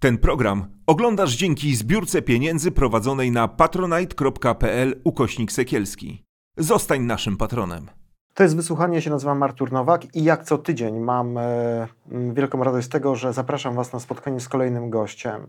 Ten 0.00 0.18
program 0.18 0.66
oglądasz 0.86 1.36
dzięki 1.36 1.76
zbiórce 1.76 2.22
pieniędzy 2.22 2.70
prowadzonej 2.70 3.30
na 3.30 3.48
patronite.pl 3.48 5.00
ukośnik 5.04 5.52
sekielski. 5.52 6.24
Zostań 6.56 7.02
naszym 7.02 7.36
patronem. 7.36 7.90
To 8.34 8.42
jest 8.42 8.56
wysłuchanie, 8.56 8.94
ja 8.94 9.00
się 9.00 9.10
nazywam 9.10 9.42
Artur 9.42 9.72
Nowak 9.72 10.16
i 10.16 10.24
jak 10.24 10.44
co 10.44 10.58
tydzień 10.58 10.98
mam 10.98 11.38
e, 11.38 11.88
wielką 12.32 12.64
radość 12.64 12.86
z 12.86 12.90
tego, 12.90 13.16
że 13.16 13.32
zapraszam 13.32 13.74
Was 13.74 13.92
na 13.92 14.00
spotkanie 14.00 14.40
z 14.40 14.48
kolejnym 14.48 14.90
gościem. 14.90 15.46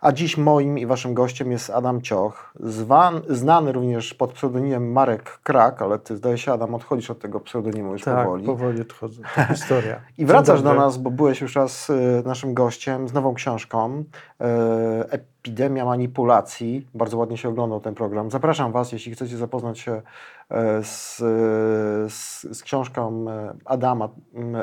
A 0.00 0.12
dziś 0.12 0.36
moim 0.36 0.78
i 0.78 0.86
waszym 0.86 1.14
gościem 1.14 1.52
jest 1.52 1.70
Adam 1.70 2.02
Cioch, 2.02 2.52
zwan, 2.60 3.20
znany 3.28 3.72
również 3.72 4.14
pod 4.14 4.32
pseudonimem 4.32 4.92
Marek 4.92 5.38
Krak, 5.42 5.82
ale 5.82 5.98
ty 5.98 6.16
zdaje 6.16 6.38
się 6.38 6.52
Adam 6.52 6.74
odchodzisz 6.74 7.10
od 7.10 7.18
tego 7.18 7.40
pseudonimu 7.40 7.92
już 7.92 8.02
tak, 8.02 8.24
powoli. 8.24 8.46
powoli 8.46 8.80
odchodzę. 8.80 9.22
To 9.34 9.44
historia. 9.44 10.00
I 10.18 10.26
wracasz 10.26 10.62
do 10.62 10.74
nas, 10.74 10.98
bo 10.98 11.10
byłeś 11.10 11.40
już 11.40 11.56
raz 11.56 11.90
y, 11.90 12.22
naszym 12.26 12.54
gościem 12.54 13.08
z 13.08 13.12
nową 13.12 13.34
książką 13.34 13.98
y, 13.98 14.44
Epidemia 15.10 15.84
manipulacji. 15.84 16.86
Bardzo 16.94 17.16
ładnie 17.16 17.36
się 17.36 17.48
oglądał 17.48 17.80
ten 17.80 17.94
program. 17.94 18.30
Zapraszam 18.30 18.72
was, 18.72 18.92
jeśli 18.92 19.12
chcecie 19.12 19.36
zapoznać 19.36 19.78
się 19.78 19.92
y, 19.92 20.54
z, 20.82 21.16
z, 22.12 22.46
z 22.58 22.62
książką 22.62 23.24
Adama 23.64 24.08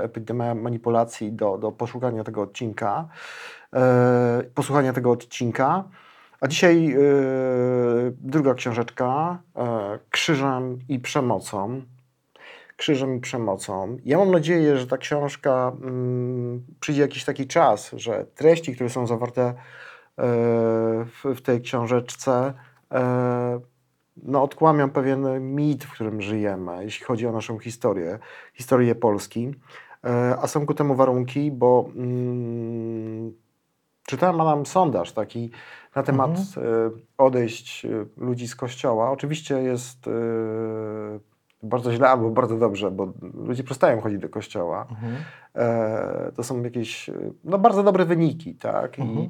Epidemia 0.02 0.56
manipulacji 0.56 1.32
do, 1.32 1.58
do 1.58 1.72
poszukania 1.72 2.24
tego 2.24 2.42
odcinka. 2.42 3.08
E, 3.74 4.44
posłuchania 4.54 4.94
tego 4.94 5.12
odcinka. 5.12 5.84
A 6.42 6.48
dzisiaj 6.48 6.92
e, 6.92 6.98
druga 8.12 8.54
książeczka 8.54 9.40
e, 9.56 10.00
Krzyżem 10.10 10.80
i 10.90 11.00
przemocą. 11.00 11.82
Krzyżem 12.78 13.16
i 13.16 13.20
przemocą. 13.20 13.98
Ja 14.06 14.18
mam 14.18 14.32
nadzieję, 14.32 14.78
że 14.78 14.88
ta 14.88 14.98
książka 14.98 15.72
mm, 15.82 16.66
przyjdzie 16.80 17.02
jakiś 17.02 17.26
taki 17.26 17.48
czas, 17.48 17.92
że 17.96 18.26
treści, 18.36 18.76
które 18.76 18.90
są 18.90 19.08
zawarte 19.08 19.54
w, 21.24 21.42
tej 21.44 21.62
książeczce, 21.62 22.54
no, 24.24 24.44
odkłamią 24.44 24.90
pewien 24.90 25.56
mit, 25.56 25.84
w 25.84 25.92
którym 25.92 26.22
żyjemy, 26.22 26.84
jeśli 26.84 27.06
chodzi 27.06 27.28
o 27.28 27.32
naszą 27.32 27.60
historię, 27.60 28.20
historię 28.54 28.96
Polski. 28.96 29.52
A 30.42 30.48
są 30.48 30.66
ku 30.66 30.74
temu 30.74 30.96
warunki, 30.96 31.52
bo 31.52 31.90
mm, 31.96 33.34
Czytałem 34.08 34.42
Adam 34.42 34.66
sondaż 34.66 35.12
taki 35.12 35.52
na 35.96 36.04
temat 36.04 36.30
mhm. 36.30 36.68
E, 36.68 36.92
odejść 37.18 37.86
e, 37.86 37.90
ludzi 38.18 38.48
z 38.48 38.56
kościoła. 38.56 39.12
Oczywiście 39.12 39.56
jest 39.56 40.08
e, 40.08 40.12
bardzo 41.64 41.92
źle 41.92 42.10
albo 42.10 42.30
bardzo 42.30 42.58
dobrze, 42.58 42.92
bo 42.92 43.14
ludzie 43.34 43.64
przestają 43.64 44.02
chodzić 44.02 44.20
do 44.20 44.30
kościoła. 44.30 44.88
Mhm. 44.90 45.16
To 46.36 46.44
są 46.44 46.64
jakieś 46.64 47.10
no, 47.44 47.58
bardzo 47.58 47.84
dobre 47.84 48.06
wyniki, 48.06 48.56
tak? 48.56 49.00
Mhm. 49.00 49.20
I 49.20 49.30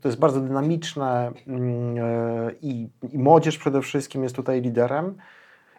to 0.00 0.08
jest 0.08 0.18
bardzo 0.18 0.40
dynamiczne 0.40 1.32
mm, 1.46 1.96
i, 2.62 2.88
i 3.12 3.18
młodzież 3.18 3.58
przede 3.58 3.82
wszystkim 3.82 4.22
jest 4.22 4.36
tutaj 4.36 4.60
liderem. 4.60 5.14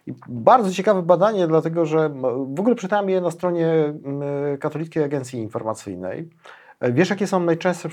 I 0.06 0.14
bardzo 0.28 0.70
ciekawe 0.70 1.02
badanie, 1.02 1.46
dlatego 1.46 1.86
że 1.86 2.08
w 2.54 2.60
ogóle 2.60 2.74
czytałem 2.74 3.10
je 3.10 3.20
na 3.20 3.30
stronie 3.30 3.94
Katolickiej 4.60 5.04
Agencji 5.04 5.40
Informacyjnej. 5.40 6.30
E, 6.84 6.92
wiesz, 6.92 7.10
jakie 7.10 7.26
są 7.26 7.40
najczęstsze 7.40 7.88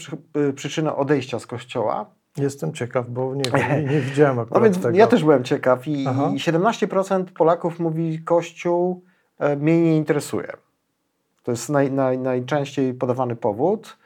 e, 0.50 0.54
przyczyny 0.54 0.96
odejścia 0.96 1.40
z 1.40 1.48
kościoła? 1.48 2.06
Jestem 2.38 2.74
ciekaw, 2.74 3.10
bo 3.10 3.36
nie, 3.36 3.44
nie, 3.70 3.84
nie 3.84 4.00
widziałem 4.00 4.40
akurat 4.40 4.64
no 4.64 4.64
więc 4.64 4.82
tego. 4.82 4.98
Ja 4.98 5.08
też 5.08 5.24
byłem 5.24 5.44
ciekaw 5.44 5.88
i 5.88 6.06
Aha. 6.08 6.32
17% 6.36 7.24
Polaków 7.24 7.80
mówi, 7.80 8.20
Kościół 8.24 9.04
e, 9.40 9.56
mnie 9.56 9.82
nie 9.82 9.98
interesuje. 9.98 10.54
To 11.44 11.52
jest 11.52 11.70
naj, 11.70 11.92
naj, 11.92 12.18
najczęściej 12.18 12.94
podawany 12.94 13.36
powód. 13.36 13.98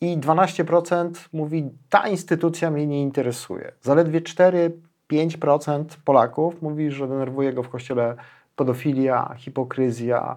I 0.00 0.18
12% 0.18 1.10
mówi, 1.32 1.70
ta 1.88 2.08
instytucja 2.08 2.70
mnie 2.70 2.86
nie 2.86 3.02
interesuje. 3.02 3.72
Zaledwie 3.82 4.20
4-5% 4.20 5.84
Polaków 6.04 6.62
mówi, 6.62 6.90
że 6.90 7.08
denerwuje 7.08 7.52
go 7.52 7.62
w 7.62 7.68
kościele 7.68 8.16
pedofilia, 8.56 9.34
hipokryzja, 9.36 10.36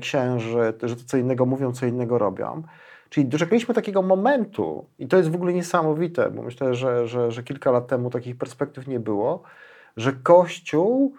księży, 0.00 0.74
że 0.82 0.96
to 0.96 1.04
co 1.06 1.16
innego 1.16 1.46
mówią, 1.46 1.72
co 1.72 1.86
innego 1.86 2.18
robią. 2.18 2.62
Czyli 3.14 3.26
doczekaliśmy 3.26 3.74
takiego 3.74 4.02
momentu, 4.02 4.84
i 4.98 5.08
to 5.08 5.16
jest 5.16 5.30
w 5.30 5.34
ogóle 5.34 5.52
niesamowite, 5.52 6.30
bo 6.30 6.42
myślę, 6.42 6.74
że, 6.74 7.08
że, 7.08 7.30
że 7.30 7.42
kilka 7.42 7.70
lat 7.70 7.86
temu 7.86 8.10
takich 8.10 8.36
perspektyw 8.36 8.86
nie 8.86 9.00
było, 9.00 9.42
że 9.96 10.12
Kościół 10.12 11.14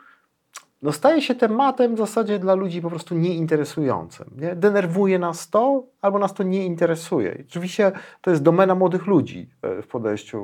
no 0.81 0.91
staje 0.91 1.22
się 1.22 1.35
tematem 1.35 1.95
w 1.95 1.97
zasadzie 1.97 2.39
dla 2.39 2.56
ludzi 2.56 2.81
po 2.81 2.89
prostu 2.89 3.16
nieinteresującym. 3.16 4.31
Nie? 4.38 4.56
Denerwuje 4.56 5.19
nas 5.19 5.50
to, 5.50 5.83
albo 6.01 6.19
nas 6.19 6.33
to 6.33 6.44
nie 6.44 6.66
interesuje. 6.66 7.44
Oczywiście 7.50 7.91
to 8.22 8.31
jest 8.31 8.44
domena 8.44 8.75
młodych 8.75 9.06
ludzi 9.06 9.50
e, 9.62 9.81
w 9.81 9.88
podejściu 9.88 10.41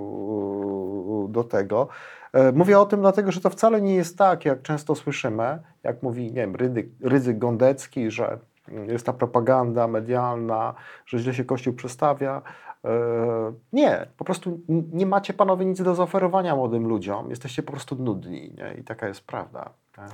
do 1.30 1.44
tego. 1.44 1.88
E, 2.34 2.52
mówię 2.52 2.80
o 2.80 2.86
tym 2.86 3.02
dlatego, 3.02 3.32
że 3.32 3.42
to 3.42 3.50
wcale 3.50 3.82
nie 3.82 3.96
jest 3.96 4.18
tak, 4.18 4.46
jak 4.46 4.62
często 4.62 4.96
słyszymy, 4.96 5.60
jak 5.84 6.04
mówi 6.04 6.26
nie 6.26 6.48
wiem, 6.48 6.56
Rydzyk 7.02 7.38
Gondecki, 7.38 8.12
że 8.12 8.40
jest 8.88 9.06
ta 9.06 9.14
propaganda 9.14 9.88
medialna, 9.88 10.74
że 11.06 11.20
źle 11.20 11.34
się 11.34 11.46
Kościół 11.46 11.74
przedstawia. 11.74 12.42
E, 12.86 12.92
nie, 13.74 14.08
po 14.18 14.26
prostu 14.26 14.60
nie 14.68 15.06
macie 15.06 15.34
panowie 15.34 15.66
nic 15.66 15.82
do 15.82 15.96
zaoferowania 15.96 16.56
młodym 16.56 16.88
ludziom, 16.88 17.30
jesteście 17.30 17.64
po 17.64 17.72
prostu 17.72 17.96
nudni 17.96 18.54
nie? 18.58 18.76
i 18.80 18.84
taka 18.84 19.08
jest 19.08 19.22
prawda. 19.22 19.70
Tak? 19.96 20.12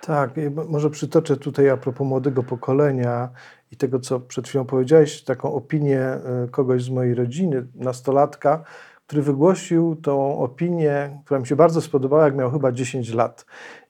tak, 0.00 0.30
może 0.68 0.90
przytoczę 0.90 1.36
tutaj 1.36 1.70
a 1.70 1.76
propos 1.76 2.06
młodego 2.06 2.42
pokolenia 2.42 3.28
i 3.70 3.76
tego, 3.76 4.00
co 4.00 4.20
przed 4.20 4.48
chwilą 4.48 4.64
powiedziałeś, 4.64 5.24
taką 5.24 5.54
opinię 5.54 6.00
e, 6.00 6.20
kogoś 6.50 6.84
z 6.84 6.90
mojej 6.90 7.14
rodziny, 7.14 7.66
nastolatka, 7.74 8.64
który 9.06 9.22
wygłosił 9.22 9.96
tą 9.96 10.38
opinię, 10.38 11.20
która 11.24 11.40
mi 11.40 11.46
się 11.46 11.56
bardzo 11.56 11.80
spodobała, 11.80 12.24
jak 12.24 12.36
miał 12.36 12.50
chyba 12.50 12.72
10 12.72 13.14
lat. 13.14 13.46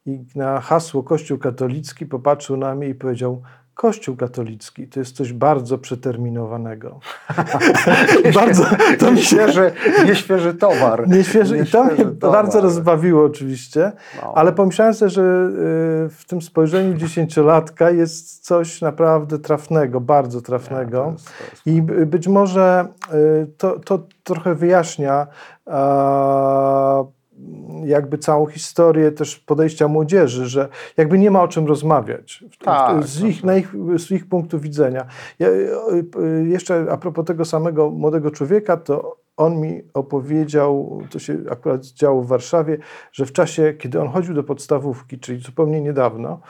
I 0.06 0.24
na 0.34 0.60
hasło 0.60 1.02
Kościół 1.02 1.38
katolicki 1.38 2.06
popatrzył 2.06 2.56
na 2.56 2.74
mnie 2.74 2.88
i 2.88 2.94
powiedział: 2.94 3.42
Kościół 3.76 4.16
katolicki 4.16 4.88
to 4.88 5.00
jest 5.00 5.16
coś 5.16 5.32
bardzo 5.32 5.78
przeterminowanego. 5.78 7.00
bardzo, 8.34 8.64
to 8.98 9.12
mi 9.12 9.22
świeży, 9.22 9.72
nieświeży 10.06 10.54
towar. 10.54 11.08
Nieświeży, 11.08 11.58
I 11.58 11.66
to 11.66 11.84
mnie 11.84 11.96
towar. 11.96 12.44
bardzo 12.44 12.60
rozbawiło 12.60 13.24
oczywiście, 13.24 13.92
no. 14.22 14.32
ale 14.34 14.52
pomyślałem 14.52 14.94
sobie, 14.94 15.10
że 15.10 15.22
y, 15.22 16.08
w 16.08 16.24
tym 16.26 16.42
spojrzeniu 16.42 16.94
dziesięciolatka 16.94 17.90
jest 17.90 18.44
coś 18.44 18.80
naprawdę 18.80 19.38
trafnego, 19.38 20.00
bardzo 20.00 20.40
trafnego. 20.40 20.98
Ja, 20.98 21.04
to 21.04 21.12
jest, 21.12 21.26
to 21.38 21.44
jest 21.50 21.66
I 21.66 21.82
być 22.06 22.28
może 22.28 22.88
y, 23.14 23.46
to, 23.58 23.78
to 23.78 24.06
trochę 24.24 24.54
wyjaśnia 24.54 25.26
jakby 27.84 28.18
całą 28.18 28.46
historię 28.46 29.12
też 29.12 29.38
podejścia 29.38 29.88
młodzieży, 29.88 30.46
że 30.46 30.68
jakby 30.96 31.18
nie 31.18 31.30
ma 31.30 31.42
o 31.42 31.48
czym 31.48 31.66
rozmawiać 31.66 32.44
tak, 32.64 33.04
z, 33.04 33.22
ich, 33.22 33.44
ich, 33.58 33.74
z 33.98 34.10
ich 34.10 34.28
punktu 34.28 34.60
widzenia. 34.60 35.06
Ja, 35.38 35.48
jeszcze 36.46 36.86
a 36.90 36.96
propos 36.96 37.24
tego 37.24 37.44
samego 37.44 37.90
młodego 37.90 38.30
człowieka, 38.30 38.76
to 38.76 39.16
on 39.36 39.60
mi 39.60 39.82
opowiedział, 39.94 41.00
to 41.10 41.18
się 41.18 41.38
akurat 41.50 41.86
działo 41.86 42.22
w 42.22 42.26
Warszawie, 42.26 42.78
że 43.12 43.26
w 43.26 43.32
czasie, 43.32 43.74
kiedy 43.78 44.00
on 44.00 44.08
chodził 44.08 44.34
do 44.34 44.44
podstawówki, 44.44 45.18
czyli 45.18 45.40
zupełnie 45.40 45.80
niedawno, 45.80 46.40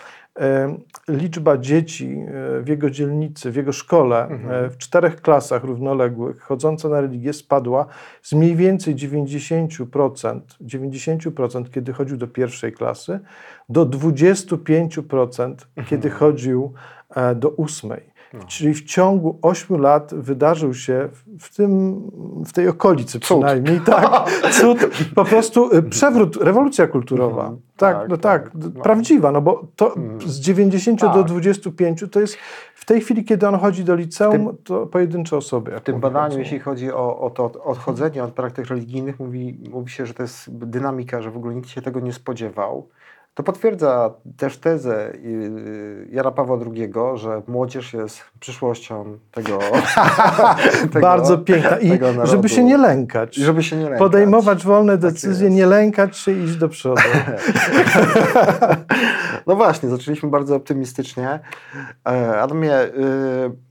liczba 1.09 1.59
dzieci 1.59 2.19
e, 2.59 2.63
w 2.63 2.69
jego 2.69 2.91
dzielnicy, 2.91 3.51
w 3.51 3.57
jego 3.57 3.73
szkole, 3.73 4.17
e, 4.17 4.31
mhm. 4.31 4.71
w 4.71 4.79
czterech 4.79 5.21
klasach 5.21 5.65
równoległych 5.65 6.41
chodząca 6.41 6.89
na 6.89 7.01
religię 7.01 7.33
spadła 7.33 7.87
z 8.23 8.33
mniej 8.33 8.57
więcej 8.57 8.95
90%, 8.95 10.41
90% 10.61 11.71
kiedy 11.71 11.93
chodził 11.93 12.17
do 12.17 12.27
pierwszej 12.27 12.73
klasy, 12.73 13.21
do 13.69 13.87
25% 13.87 15.45
mhm. 15.45 15.65
kiedy 15.87 16.11
chodził 16.11 16.73
e, 17.17 17.35
do 17.35 17.51
ósmej. 17.51 18.16
No. 18.39 18.45
Czyli 18.47 18.75
w 18.75 18.85
ciągu 18.85 19.39
8 19.43 19.81
lat 19.81 20.15
wydarzył 20.15 20.75
się 20.75 21.09
w, 21.39 21.57
tym, 21.57 22.03
w 22.47 22.53
tej 22.53 22.69
okolicy 22.69 23.21
przynajmniej, 23.21 23.77
cud. 23.77 23.87
tak, 23.87 24.31
cud, 24.61 24.79
po 25.15 25.25
prostu 25.25 25.77
y, 25.77 25.83
przewrót, 25.83 26.37
rewolucja 26.37 26.87
kulturowa. 26.87 27.43
Mhm. 27.43 27.61
Tak, 27.77 27.97
tak, 27.97 28.09
no 28.09 28.17
tak, 28.17 28.43
tak 28.43 28.53
no. 28.75 28.83
prawdziwa, 28.83 29.33
no 29.33 29.41
bo 29.41 29.67
to 29.77 29.97
mhm. 29.97 30.21
z 30.21 30.41
90 30.41 31.01
tak. 31.01 31.15
do 31.15 31.25
25 31.25 32.05
to 32.11 32.21
jest 32.21 32.37
w 32.75 32.85
tej 32.85 33.01
chwili, 33.01 33.25
kiedy 33.25 33.49
on 33.49 33.59
chodzi 33.59 33.85
do 33.85 33.95
liceum, 33.95 34.33
tym, 34.33 34.57
to 34.65 34.87
pojedyncze 34.87 35.37
osoby. 35.37 35.73
W 35.77 35.81
tym 35.81 36.01
badaniu, 36.01 36.39
jeśli 36.39 36.61
chodzi 36.61 36.93
o, 36.93 37.21
o 37.21 37.31
to 37.31 37.53
odchodzenie 37.65 38.25
od 38.25 38.33
praktyk 38.33 38.67
religijnych, 38.67 39.21
mówi, 39.21 39.59
mówi 39.71 39.91
się, 39.91 40.07
że 40.07 40.15
to 40.15 40.23
jest 40.23 40.59
dynamika, 40.59 41.23
że 41.23 41.31
w 41.31 41.37
ogóle 41.37 41.55
nikt 41.55 41.69
się 41.69 41.83
tego 41.83 42.01
nie 42.01 42.13
spodziewał 42.13 42.89
To 43.37 43.43
potwierdza 43.43 44.15
też 44.37 44.59
tezę 44.59 45.15
y, 45.15 46.09
Jana 46.13 46.31
Pawła 46.31 46.59
II, 46.67 46.93
że 47.15 47.43
młodzież 47.49 47.93
jest 47.93 48.21
przyszłością 48.41 49.19
tego. 49.33 49.59
tego 50.93 51.01
Bardzo 51.01 51.39
piękna. 51.39 51.79
I 51.79 51.99
żeby 52.25 52.49
się 52.49 52.65
nie 52.65 52.79
lękać. 52.79 53.39
I 53.39 53.45
żeby 53.45 53.63
się 53.63 53.77
nie 53.77 53.83
lękać. 53.83 53.99
Podejmować 53.99 54.65
wolne 54.65 54.93
tak 54.93 55.01
decyzje, 55.01 55.49
tak 55.49 55.57
nie 55.57 55.67
lękać 55.67 56.17
się 56.17 56.33
iść 56.33 56.57
do 56.57 56.69
przodu. 56.69 57.03
no 59.47 59.57
właśnie, 59.57 59.89
zaczęliśmy 59.89 60.31
bardzo 60.31 60.57
optymistycznie. 60.57 61.41
E, 62.09 62.41
Adamie, 62.41 62.81
y, 62.81 62.91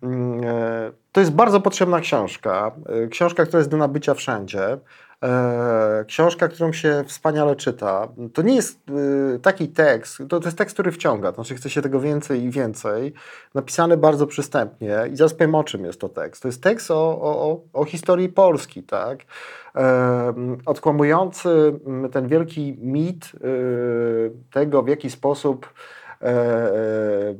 mm, 0.01 0.43
e, 0.43 0.91
to 1.11 1.19
jest 1.19 1.31
bardzo 1.31 1.61
potrzebna 1.61 1.99
książka. 1.99 2.71
E, 2.85 3.07
książka, 3.07 3.45
która 3.45 3.59
jest 3.59 3.69
do 3.69 3.77
nabycia 3.77 4.13
wszędzie. 4.13 4.77
E, 5.23 6.05
książka, 6.07 6.47
którą 6.47 6.73
się 6.73 7.03
wspaniale 7.07 7.55
czyta. 7.55 8.07
To 8.33 8.41
nie 8.41 8.55
jest 8.55 8.79
e, 9.35 9.39
taki 9.39 9.67
tekst, 9.67 10.17
to, 10.29 10.39
to 10.39 10.47
jest 10.47 10.57
tekst, 10.57 10.73
który 10.73 10.91
wciąga, 10.91 11.31
to 11.31 11.35
znaczy 11.35 11.55
chce 11.55 11.69
się 11.69 11.81
tego 11.81 11.99
więcej 11.99 12.43
i 12.43 12.49
więcej. 12.49 13.13
Napisany 13.53 13.97
bardzo 13.97 14.27
przystępnie 14.27 14.97
i 15.13 15.15
zaraz 15.15 15.33
powiem 15.33 15.55
o 15.55 15.63
czym 15.63 15.85
jest 15.85 15.99
to 15.99 16.09
tekst. 16.09 16.41
To 16.41 16.47
jest 16.47 16.63
tekst 16.63 16.91
o, 16.91 17.21
o, 17.21 17.61
o 17.73 17.85
historii 17.85 18.29
Polski, 18.29 18.83
tak? 18.83 19.19
E, 19.75 20.33
odkłamujący 20.65 21.79
ten 22.11 22.27
wielki 22.27 22.77
mit 22.81 23.31
tego, 24.51 24.83
w 24.83 24.87
jaki 24.87 25.09
sposób 25.09 25.73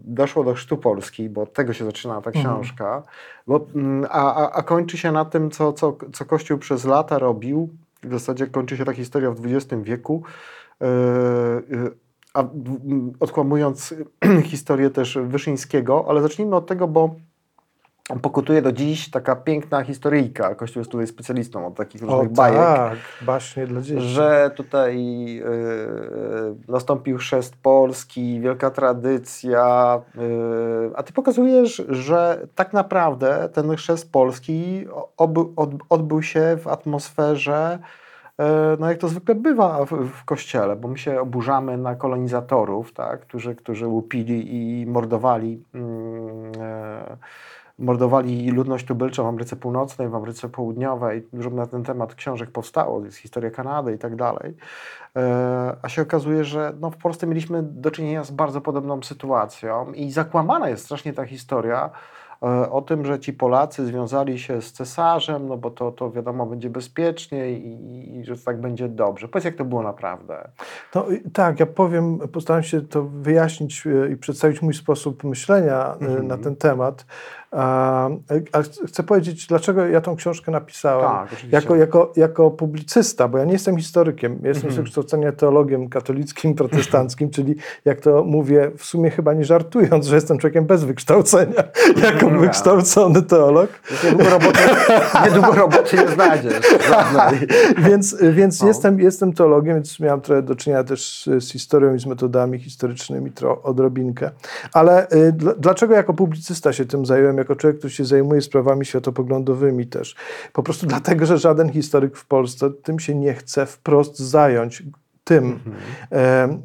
doszło 0.04 0.44
do 0.44 0.54
chrztu 0.54 0.78
Polski, 0.78 1.30
bo 1.30 1.42
od 1.42 1.54
tego 1.54 1.74
się 1.74 1.86
zaczyna 1.86 2.22
ta 2.22 2.30
mhm. 2.30 2.46
książka, 2.46 3.04
bo, 3.48 3.68
mm, 3.76 4.08
a, 4.10 4.36
a, 4.36 4.52
a 4.52 4.64
kończy 4.64 4.98
się 4.98 5.12
na 5.12 5.26
tym, 5.26 5.52
co, 5.52 5.74
co, 5.74 5.98
co 6.14 6.26
Kościół 6.26 6.58
przez 6.58 6.86
lata 6.86 7.20
robił. 7.20 7.70
W 8.04 8.12
zasadzie 8.12 8.48
kończy 8.48 8.78
się 8.78 8.86
ta 8.86 8.94
historia 8.94 9.32
w 9.32 9.46
XX 9.46 9.84
wieku. 9.84 10.24
E, 10.82 10.86
e, 10.86 11.62
a 12.34 12.44
odkłamując 13.20 13.94
historię 14.52 14.90
też 14.90 15.18
Wyszyńskiego, 15.24 16.06
ale 16.08 16.22
zacznijmy 16.22 16.56
od 16.56 16.68
tego, 16.68 16.88
bo 16.88 17.16
pokutuje 18.22 18.62
do 18.62 18.72
dziś 18.72 19.10
taka 19.10 19.36
piękna 19.36 19.84
historyjka. 19.84 20.56
Kościół 20.56 20.80
jest 20.80 20.92
tutaj 20.92 21.08
specjalistą 21.08 21.68
od 21.68 21.76
takich 21.76 22.02
różnych 22.02 22.32
o, 22.32 22.34
bajek. 22.34 22.60
tak, 22.60 22.98
właśnie 23.22 23.68
dla 23.68 23.82
dzieci. 23.82 24.08
Że 24.08 24.52
tutaj 24.56 25.16
yy, 25.36 26.56
nastąpił 26.68 27.18
chrzest 27.18 27.56
Polski, 27.56 28.40
wielka 28.40 28.72
tradycja, 28.72 30.00
yy, 30.16 30.92
a 30.96 31.04
ty 31.04 31.14
pokazujesz, 31.14 31.84
że 31.90 32.48
tak 32.56 32.74
naprawdę 32.74 33.50
ten 33.54 33.76
chrzest 33.76 34.12
Polski 34.12 34.88
oby, 35.18 35.40
od, 35.56 35.70
odbył 35.90 36.22
się 36.22 36.58
w 36.62 36.68
atmosferze 36.68 37.80
no 38.80 38.90
jak 38.90 38.98
to 38.98 39.08
zwykle 39.08 39.36
bywa 39.36 39.86
w, 39.86 39.90
w, 39.90 40.26
kościele, 40.26 40.76
bo 40.76 40.88
my 40.88 40.98
się 40.98 41.22
oburzamy 41.22 41.78
na 41.78 41.96
kolonizatorów, 41.96 42.94
tak, 42.94 43.22
którzy, 43.22 43.56
którzy 43.56 43.88
łupili 43.88 44.56
i 44.56 44.86
mordowali 44.86 45.64
yy, 45.74 45.82
mordowali 47.80 48.52
ludność 48.52 48.86
tubylczą 48.86 49.24
w 49.24 49.28
Ameryce 49.28 49.56
Północnej, 49.56 50.10
w 50.10 50.16
Ameryce 50.16 50.50
Południowej. 50.50 51.28
Dużo 51.34 51.50
na 51.50 51.66
ten 51.66 51.84
temat 51.84 52.16
książek 52.16 52.52
powstało, 52.52 53.06
jest 53.06 53.18
historia 53.18 53.52
Kanady 53.52 53.94
i 53.94 53.98
tak 53.98 54.16
dalej. 54.16 54.54
E, 55.16 55.76
a 55.82 55.90
się 55.90 56.02
okazuje, 56.02 56.44
że 56.44 56.74
no, 56.80 56.92
w 56.92 56.98
Polsce 56.98 57.28
mieliśmy 57.28 57.64
do 57.64 57.92
czynienia 57.92 58.24
z 58.24 58.32
bardzo 58.32 58.62
podobną 58.62 59.04
sytuacją 59.04 59.92
i 59.94 60.12
zakłamana 60.12 60.70
jest 60.70 60.86
strasznie 60.86 61.14
ta 61.14 61.26
historia, 61.26 61.90
o 62.72 62.82
tym, 62.82 63.06
że 63.06 63.20
ci 63.20 63.34
Polacy 63.34 63.86
związali 63.86 64.40
się 64.40 64.62
z 64.62 64.72
cesarzem, 64.72 65.48
no 65.48 65.58
bo 65.58 65.72
to, 65.72 65.92
to 65.92 66.12
wiadomo, 66.12 66.46
będzie 66.46 66.70
bezpiecznie 66.70 67.52
i, 67.52 68.18
i 68.18 68.26
że 68.26 68.38
tak 68.38 68.62
będzie 68.62 68.90
dobrze. 68.90 69.28
Powiedz, 69.28 69.46
jak 69.46 69.56
to 69.56 69.66
było 69.66 69.84
naprawdę. 69.84 70.50
No, 70.96 71.06
tak, 71.34 71.60
ja 71.60 71.66
powiem, 71.66 72.20
postaram 72.20 72.64
się 72.64 72.82
to 72.82 73.04
wyjaśnić 73.04 73.88
e, 73.88 74.12
i 74.12 74.18
przedstawić 74.18 74.62
mój 74.62 74.74
sposób 74.74 75.24
myślenia 75.24 75.96
mm 75.96 76.16
-hmm. 76.16 76.24
na 76.24 76.38
ten 76.38 76.56
temat. 76.56 77.06
A 77.52 78.10
chcę 78.88 79.04
powiedzieć, 79.04 79.48
dlaczego 79.48 79.88
ja 79.88 80.02
tą 80.02 80.16
książkę 80.16 80.52
napisałem. 80.52 81.28
Tak, 81.28 81.52
jako, 81.52 81.76
jako, 81.76 82.14
jako 82.16 82.52
publicysta, 82.52 83.28
bo 83.28 83.38
ja 83.38 83.46
nie 83.46 83.54
jestem 83.54 83.78
historykiem, 83.78 84.40
ja 84.42 84.50
jestem 84.50 84.72
z 84.72 84.76
wykształcenia 84.76 85.32
teologiem 85.32 85.90
katolickim, 85.90 86.56
protestanckim, 86.56 87.30
czyli 87.36 87.56
jak 87.86 88.02
to 88.02 88.24
mówię, 88.24 88.72
w 88.78 88.86
sumie 88.86 89.10
chyba 89.10 89.34
nie 89.34 89.46
żartując, 89.46 90.06
że 90.06 90.16
jestem 90.16 90.38
człowiekiem 90.38 90.66
bez 90.66 90.84
wykształcenia, 90.84 91.64
jako 92.06 92.30
no. 92.36 92.42
wykształcony 92.42 93.22
teolog. 93.22 93.70
Niedługo 94.04 94.30
roboty, 94.30 94.60
niedługo 95.26 95.52
roboty 95.52 95.98
nie 95.98 96.08
znajdziesz. 96.08 96.62
więc 97.90 98.16
więc 98.32 98.62
no. 98.62 98.68
jestem, 98.68 99.00
jestem 99.00 99.34
teologiem, 99.34 99.76
więc 99.76 100.00
miałem 100.00 100.22
trochę 100.22 100.42
do 100.42 100.56
czynienia 100.56 100.84
też 100.84 101.30
z 101.40 101.52
historią 101.52 101.96
i 101.96 102.00
z 102.00 102.06
metodami 102.06 102.60
historycznymi, 102.60 103.32
tro, 103.32 103.62
odrobinkę. 103.64 104.32
Ale 104.74 105.08
y, 105.10 105.34
dlaczego 105.58 105.94
jako 105.94 106.14
publicysta 106.14 106.74
się 106.74 106.86
tym 106.86 107.06
zająłem? 107.06 107.38
jako 107.38 107.56
człowiek, 107.56 107.78
który 107.78 107.94
się 107.94 108.06
zajmuje 108.06 108.42
sprawami 108.42 108.86
światopoglądowymi 108.86 109.88
też. 109.88 110.16
Po 110.54 110.64
prostu 110.64 110.88
dlatego, 110.88 111.26
że 111.26 111.38
żaden 111.38 111.70
historyk 111.70 112.18
w 112.18 112.26
Polsce 112.26 112.72
tym 112.84 113.00
się 113.00 113.16
nie 113.16 113.34
chce 113.34 113.66
wprost 113.66 114.20
zająć 114.20 114.84
tym, 115.26 115.60
mhm. 116.12 116.62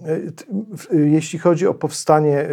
e, 0.92 0.96
jeśli 0.96 1.38
chodzi 1.38 1.66
o 1.66 1.74
powstanie 1.74 2.48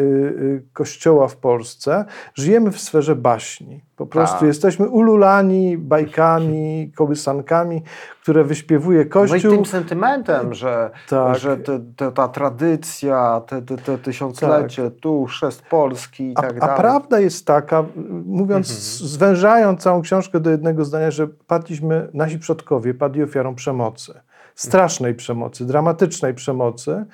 kościoła 0.73 1.27
w 1.27 1.35
Polsce, 1.35 2.05
żyjemy 2.33 2.71
w 2.71 2.81
sferze 2.81 3.15
baśni. 3.15 3.87
Po 3.95 4.05
prostu 4.05 4.39
tak. 4.39 4.47
jesteśmy 4.47 4.87
ululani 4.87 5.77
bajkami, 5.77 6.91
kołysankami, 6.95 7.83
które 8.21 8.43
wyśpiewuje 8.43 9.05
Kościół. 9.05 9.39
No 9.43 9.53
i 9.53 9.57
tym 9.57 9.65
sentymentem, 9.65 10.53
że, 10.53 10.91
tak. 11.09 11.37
że 11.37 11.57
te, 11.57 11.79
te, 11.95 12.11
ta 12.11 12.27
tradycja, 12.27 13.41
te, 13.47 13.61
te, 13.61 13.97
tysiąclecie, 13.97 14.83
tak. 14.83 14.99
tu 14.99 15.25
chrzest 15.25 15.61
Polski 15.61 16.29
i 16.29 16.33
a, 16.35 16.41
tak 16.41 16.59
dalej. 16.59 16.75
A 16.75 16.79
prawda 16.79 17.19
jest 17.19 17.45
taka, 17.45 17.85
mówiąc, 18.25 18.69
mhm. 18.69 19.09
zwężając 19.09 19.81
całą 19.81 20.01
książkę 20.01 20.39
do 20.39 20.49
jednego 20.49 20.85
zdania, 20.85 21.11
że 21.11 21.27
padliśmy, 21.27 22.09
nasi 22.13 22.39
przodkowie 22.39 22.93
padli 22.93 23.23
ofiarą 23.23 23.55
przemocy 23.55 24.13
strasznej 24.57 25.15
przemocy, 25.15 25.65
dramatycznej 25.65 26.33
przemocy, 26.33 27.05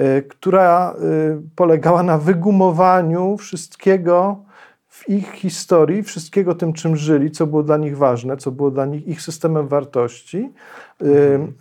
y, 0.00 0.22
która 0.22 0.94
y, 0.94 1.56
polegała 1.56 2.02
na 2.02 2.18
wygumowaniu 2.18 3.36
wszystkiego 3.36 4.44
w 4.88 5.08
ich 5.08 5.32
historii, 5.32 6.02
wszystkiego 6.02 6.54
tym, 6.54 6.72
czym 6.72 6.96
żyli, 6.96 7.30
co 7.30 7.46
było 7.46 7.62
dla 7.62 7.76
nich 7.76 7.96
ważne, 7.96 8.36
co 8.36 8.50
było 8.50 8.70
dla 8.70 8.86
nich 8.86 9.08
ich 9.08 9.22
systemem 9.22 9.68
wartości. 9.68 10.52
Mhm. 11.00 11.52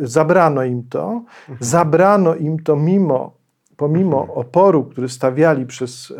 Zabrano 0.00 0.64
im 0.64 0.82
to. 0.88 1.22
Mhm. 1.48 1.58
Zabrano 1.60 2.34
im 2.34 2.62
to 2.62 2.76
mimo, 2.76 3.32
pomimo 3.76 4.20
mhm. 4.20 4.38
oporu, 4.38 4.84
który 4.84 5.08
stawiali 5.08 5.66
przez 5.66 6.12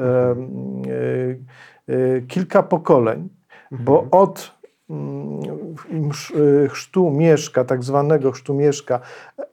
kilka 2.29 2.63
pokoleń, 2.63 3.29
bo 3.71 4.07
od 4.11 4.62
Mm, 4.62 4.62
y, 4.62 4.62
chrztu 6.69 7.11
Mieszka, 7.11 7.64
tak 7.64 7.84
zwanego 7.84 8.32
chrztu 8.32 8.55
Mieszka, 8.55 9.00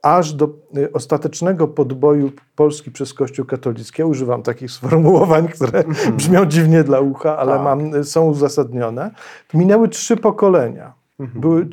aż 0.01 0.33
do 0.33 0.49
y, 0.77 0.93
ostatecznego 0.93 1.67
podboju 1.67 2.31
Polski 2.55 2.91
przez 2.91 3.13
Kościół 3.13 3.45
katolicki. 3.45 4.01
Ja 4.01 4.05
używam 4.05 4.43
takich 4.43 4.71
sformułowań, 4.77 5.47
które 5.47 5.79
mhm. 5.79 6.18
brzmią 6.18 6.45
dziwnie 6.45 6.83
dla 6.83 6.99
ucha, 6.99 7.37
ale 7.37 7.51
tak. 7.51 7.63
mam, 7.63 7.95
y, 7.95 8.04
są 8.04 8.25
uzasadnione. 8.25 9.11
Minęły 9.54 9.89
trzy 9.89 10.18
pokolenia. 10.18 10.94
Mhm. 11.19 11.42
Były 11.42 11.68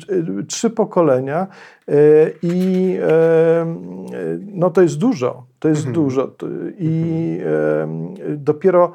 trzy 0.47 0.69
pokolenia 0.69 1.47
i 2.41 2.97
no 4.53 4.69
to 4.69 4.81
jest 4.81 4.97
dużo, 4.97 5.45
to 5.59 5.69
jest 5.69 5.87
mhm. 5.87 5.93
dużo. 5.93 6.31
I 6.79 7.39
dopiero 8.37 8.93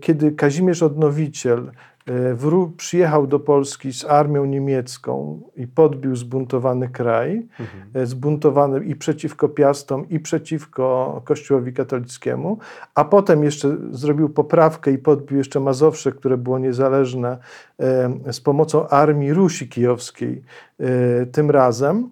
kiedy 0.00 0.32
Kazimierz 0.32 0.82
Odnowiciel 0.82 1.70
przyjechał 2.76 3.26
do 3.26 3.40
Polski 3.40 3.92
z 3.92 4.04
armią 4.04 4.44
niemiecką 4.44 5.40
i 5.56 5.66
podbił 5.66 6.16
zbuntowany 6.16 6.88
kraj, 6.88 7.46
mhm. 7.60 7.84
E, 7.94 8.06
zbuntowany 8.06 8.84
i 8.84 8.96
przeciwko 8.96 9.48
Piastom, 9.48 10.08
i 10.08 10.20
przeciwko 10.20 11.22
Kościołowi 11.24 11.72
katolickiemu, 11.72 12.58
a 12.94 13.04
potem 13.04 13.44
jeszcze 13.44 13.76
zrobił 13.90 14.28
poprawkę 14.28 14.92
i 14.92 14.98
podbił 14.98 15.38
jeszcze 15.38 15.60
Mazowsze, 15.60 16.12
które 16.12 16.36
było 16.36 16.58
niezależne 16.58 17.38
e, 17.80 18.32
z 18.32 18.40
pomocą 18.40 18.88
armii 18.88 19.32
Rusi 19.32 19.68
Kijowskiej 19.68 20.42
tym 21.32 21.50
razem. 21.50 22.10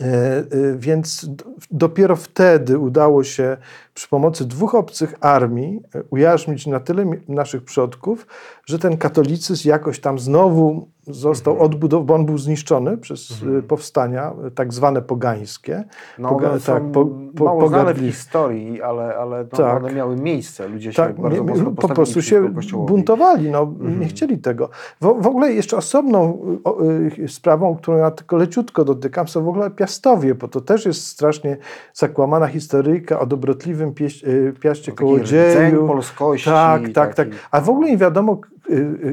E, 0.00 0.04
e, 0.04 0.44
więc 0.76 1.26
dopiero 1.70 2.16
wtedy 2.16 2.78
udało 2.78 3.24
się 3.24 3.56
przy 3.94 4.08
pomocy 4.08 4.44
dwóch 4.44 4.74
obcych 4.74 5.14
armii 5.20 5.80
e, 5.94 6.02
ujarzmić 6.10 6.66
na 6.66 6.80
tyle 6.80 7.04
naszych 7.28 7.64
przodków, 7.64 8.26
że 8.66 8.78
ten 8.78 8.96
katolicyzm 8.96 9.68
jakoś 9.68 10.00
tam 10.00 10.18
znowu 10.18 10.88
został 11.06 11.52
Mhm. 11.54 11.70
odbudowany, 11.70 12.06
bo 12.06 12.14
on 12.14 12.26
był 12.26 12.38
zniszczony 12.38 12.98
przez 12.98 13.30
Mhm. 13.32 13.58
y, 13.58 13.62
powstania, 13.62 14.32
y, 14.46 14.50
tak 14.50 14.72
zwane 14.72 15.02
pogańskie. 15.02 15.84
No, 16.18 16.28
Poga- 16.28 16.50
one 16.50 16.60
są 16.60 16.72
tak, 16.72 16.82
po- 16.92 17.06
po- 17.36 17.44
mało 17.44 17.68
znane 17.68 17.94
w 17.94 17.98
historii, 18.00 18.82
ale, 18.82 19.16
ale 19.16 19.38
no, 19.52 19.58
Tak. 19.58 19.84
one 19.84 19.92
miały 19.94 20.16
miejsce. 20.16 20.68
Ludzie 20.68 20.92
się 20.92 20.96
Tak, 20.96 21.20
bardzo 21.20 21.42
nie- 21.44 21.50
mocno 21.50 21.70
po 21.70 21.88
prostu 21.88 22.22
się 22.22 22.48
buntowali, 22.72 23.50
no, 23.50 23.62
Mhm. 23.62 24.00
nie 24.00 24.06
chcieli 24.06 24.38
tego. 24.38 24.68
W, 25.00 25.22
w 25.22 25.26
ogóle 25.26 25.52
jeszcze 25.52 25.76
osobną 25.76 26.38
o, 26.64 26.82
y, 27.18 27.28
sprawą, 27.28 27.76
którą 27.76 27.96
ja 27.96 28.10
tylko 28.10 28.36
leciutko 28.36 28.84
dotykam, 28.84 29.28
są 29.28 29.44
w 29.44 29.48
ogóle 29.48 29.70
piastowie, 29.70 30.34
bo 30.34 30.48
to 30.48 30.60
też 30.60 30.86
jest 30.86 31.06
strasznie 31.06 31.56
zakłamana 31.94 32.46
historyjka 32.46 33.20
o 33.20 33.26
dobrotliwym 33.26 33.94
pieś, 33.94 34.24
piaście 34.60 34.92
rdzeń 34.92 35.06
kołodzieju. 35.06 35.86
polskości. 35.86 36.50
Tak, 36.50 36.82
tak, 36.94 37.14
tak. 37.14 37.28
A 37.50 37.60
w 37.60 37.70
ogóle 37.70 37.88
nie 37.90 37.96
wiadomo, 37.96 38.40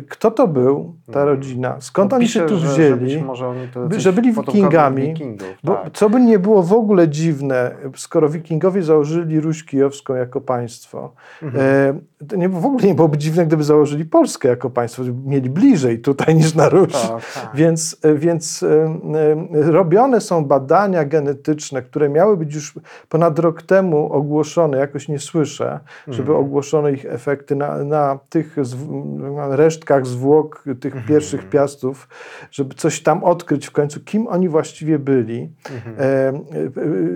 kto 0.09 0.31
to 0.31 0.47
był, 0.47 0.95
ta 1.05 1.19
Mhm. 1.19 1.27
rodzina, 1.27 1.75
skąd 1.79 2.11
No, 2.11 2.17
oni 2.17 2.25
pisze, 2.25 2.39
się 2.39 2.45
tu 2.45 2.57
że- 2.57 2.67
Że 2.67 2.73
wzięli. 2.73 3.11
coś 3.13 4.03
że 4.03 4.13
byli 4.13 4.31
wikingami, 4.33 5.01
Wikingów, 5.07 5.47
Bo 5.63 5.75
tak. 5.75 5.93
co 5.93 6.09
by 6.09 6.19
nie 6.21 6.39
było 6.39 6.63
w 6.63 6.73
ogóle 6.73 7.07
dziwne, 7.07 7.71
skoro 7.95 8.29
wikingowie 8.29 8.83
założyli 8.83 9.39
Ruś 9.39 9.63
Kijowską 9.65 10.15
jako 10.15 10.41
państwo, 10.41 11.11
Mhm. 11.43 11.99
Nie, 12.37 12.49
w 12.49 12.65
ogóle 12.65 12.87
nie 12.87 12.95
byłoby 12.95 13.17
dziwne, 13.17 13.45
gdyby 13.45 13.63
założyli 13.63 14.05
Polskę 14.05 14.47
jako 14.47 14.69
państwo, 14.69 15.03
żeby 15.03 15.29
mieli 15.29 15.49
bliżej 15.49 15.99
tutaj 15.99 16.35
niż 16.35 16.55
na 16.55 16.69
Ruś. 16.69 16.91
Tak, 16.91 17.09
tak. 17.33 17.49
Więc, 17.53 17.97
e, 18.01 18.15
więc 18.15 18.63
e, 18.63 18.85
e, 19.67 19.71
robione 19.71 20.21
są 20.21 20.45
badania 20.45 21.05
genetyczne, 21.05 21.81
które 21.81 22.09
miały 22.09 22.37
być 22.37 22.55
już 22.55 22.73
ponad 23.09 23.39
rok 23.39 23.61
temu 23.61 24.13
ogłoszone, 24.13 24.77
jakoś 24.77 25.07
nie 25.07 25.19
słyszę, 25.19 25.79
żeby 26.07 26.29
Mhm. 26.31 26.45
ogłoszono 26.45 26.89
ich 26.89 27.05
efekty 27.05 27.55
na, 27.55 27.83
na 27.83 28.19
tych 28.29 28.55
na 29.35 29.55
resztkach 29.55 30.07
zwłok 30.07 30.63
tych 30.79 30.93
Mhm. 30.93 31.07
pierwszych 31.07 31.49
piastów, 31.49 32.07
żeby 32.51 32.75
coś 32.75 33.03
tam 33.03 33.23
odkryć 33.23 33.67
w 33.67 33.71
końcu, 33.71 33.99
kim 33.99 34.27
oni 34.27 34.49
właściwie 34.49 34.99
byli. 34.99 35.49
Mhm. 35.75 36.39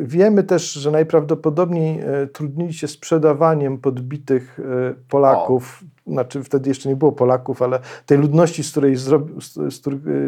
Wiemy 0.03 0.43
też, 0.43 0.73
że 0.73 0.91
najprawdopodobniej 0.91 1.99
trudnili 2.33 2.73
się 2.73 2.87
sprzedawaniem 2.87 3.77
podbitych 3.77 4.59
Polaków. 5.09 5.83
Znaczy 6.07 6.43
wtedy 6.43 6.69
jeszcze 6.69 6.89
nie 6.89 6.95
było 6.95 7.11
Polaków, 7.11 7.61
ale 7.61 7.79
tej 8.05 8.17
ludności, 8.17 8.63
z 8.63 8.71
której, 8.71 8.95
zro, 8.95 9.21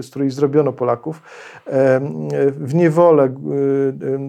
z, 0.01 0.11
której- 0.11 0.29
zrobiono 0.29 0.73
Polaków, 0.73 1.21
w 2.51 2.73
niewolę 2.73 3.23
e, 3.23 3.29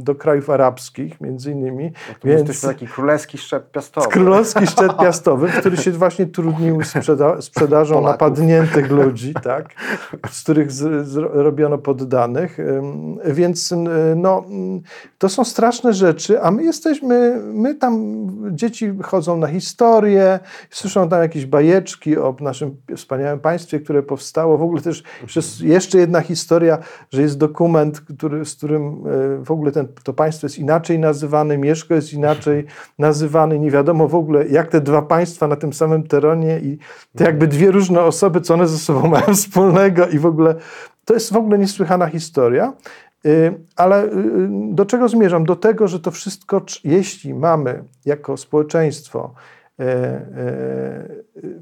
do 0.00 0.14
krajów 0.14 0.50
arabskich, 0.50 1.20
między 1.20 1.50
innymi. 1.52 1.92
To 1.92 2.28
Więc 2.28 2.48
jesteśmy 2.48 2.68
taki 2.68 2.86
królewski 2.86 3.38
szczep 3.38 3.70
piastowy. 3.70 4.08
królewski 4.08 4.66
szczyt 4.76 4.96
piastowy, 5.00 5.48
który 5.48 5.76
się 5.76 5.90
właśnie 5.90 6.26
trudnił 6.26 6.82
sprzeda 6.84 7.40
sprzedażą 7.42 7.94
Polaków. 7.94 8.20
napadniętych 8.20 8.90
ludzi, 8.90 9.34
tak, 9.42 9.68
z 10.30 10.42
których 10.42 10.72
z, 10.72 11.06
z, 11.08 11.16
robiono 11.16 11.78
poddanych. 11.78 12.58
Więc 13.24 13.74
no, 14.16 14.44
to 15.18 15.28
są 15.28 15.44
straszne 15.44 15.92
rzeczy, 15.92 16.42
a 16.42 16.50
my 16.50 16.64
jesteśmy, 16.64 17.40
my 17.44 17.74
tam, 17.74 18.26
dzieci 18.50 18.92
chodzą 19.02 19.36
na 19.36 19.46
historię, 19.46 20.38
słyszą 20.70 21.08
tam 21.08 21.22
jakieś 21.22 21.35
bajeczki 21.44 22.18
o 22.18 22.36
naszym 22.40 22.76
wspaniałym 22.96 23.40
państwie, 23.40 23.80
które 23.80 24.02
powstało. 24.02 24.58
W 24.58 24.62
ogóle 24.62 24.82
też 24.82 25.02
jeszcze 25.62 25.98
jedna 25.98 26.20
historia, 26.20 26.78
że 27.10 27.22
jest 27.22 27.38
dokument, 27.38 28.00
który, 28.00 28.44
z 28.44 28.54
którym 28.54 29.06
y, 29.06 29.44
w 29.44 29.50
ogóle 29.50 29.72
ten, 29.72 29.88
to 30.02 30.12
państwo 30.12 30.46
jest 30.46 30.58
inaczej 30.58 30.98
nazywane, 30.98 31.58
Mieszko 31.58 31.94
jest 31.94 32.12
inaczej 32.12 32.64
nazywany, 32.98 33.58
nie 33.58 33.70
wiadomo 33.70 34.08
w 34.08 34.14
ogóle, 34.14 34.48
jak 34.48 34.70
te 34.70 34.80
dwa 34.80 35.02
państwa 35.02 35.46
na 35.46 35.56
tym 35.56 35.72
samym 35.72 36.02
terenie 36.02 36.60
i 36.60 36.78
to 37.16 37.24
jakby 37.24 37.46
dwie 37.46 37.70
różne 37.70 38.02
osoby, 38.02 38.40
co 38.40 38.54
one 38.54 38.68
ze 38.68 38.78
sobą 38.78 39.08
mają 39.08 39.34
wspólnego 39.34 40.08
i 40.08 40.18
w 40.18 40.26
ogóle 40.26 40.54
to 41.04 41.14
jest 41.14 41.32
w 41.32 41.36
ogóle 41.36 41.58
niesłychana 41.58 42.06
historia. 42.06 42.72
Y, 43.26 43.54
Ale 43.76 44.04
y, 44.04 44.08
do 44.50 44.86
czego 44.86 45.08
zmierzam? 45.08 45.44
Do 45.44 45.56
tego, 45.56 45.88
że 45.88 46.00
to 46.00 46.10
wszystko, 46.10 46.62
jeśli 46.84 47.34
mamy 47.34 47.84
jako 48.04 48.36
społeczeństwo 48.36 49.34
e, 49.34 49.34
e, 49.34 49.55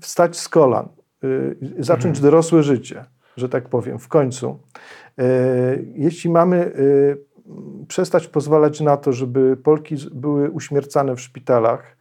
wstać 0.01 0.37
z 0.37 0.49
kolan, 0.49 0.89
y, 1.25 1.57
zacząć 1.79 2.21
dorosłe 2.21 2.63
życie, 2.63 3.05
że 3.37 3.49
tak 3.49 3.69
powiem, 3.69 3.99
w 3.99 4.09
końcu, 4.09 4.59
e, 5.19 5.25
jeśli 5.95 6.31
mamy 6.31 6.73
przestać 7.89 8.29
pozwalać 8.29 8.81
na 8.81 8.97
to, 8.97 9.13
żeby 9.13 9.57
Polki 9.57 9.97
były 10.13 10.51
uśmiercane 10.51 11.17
w 11.17 11.21
szpitalach 11.21 11.83
e, 11.83 11.94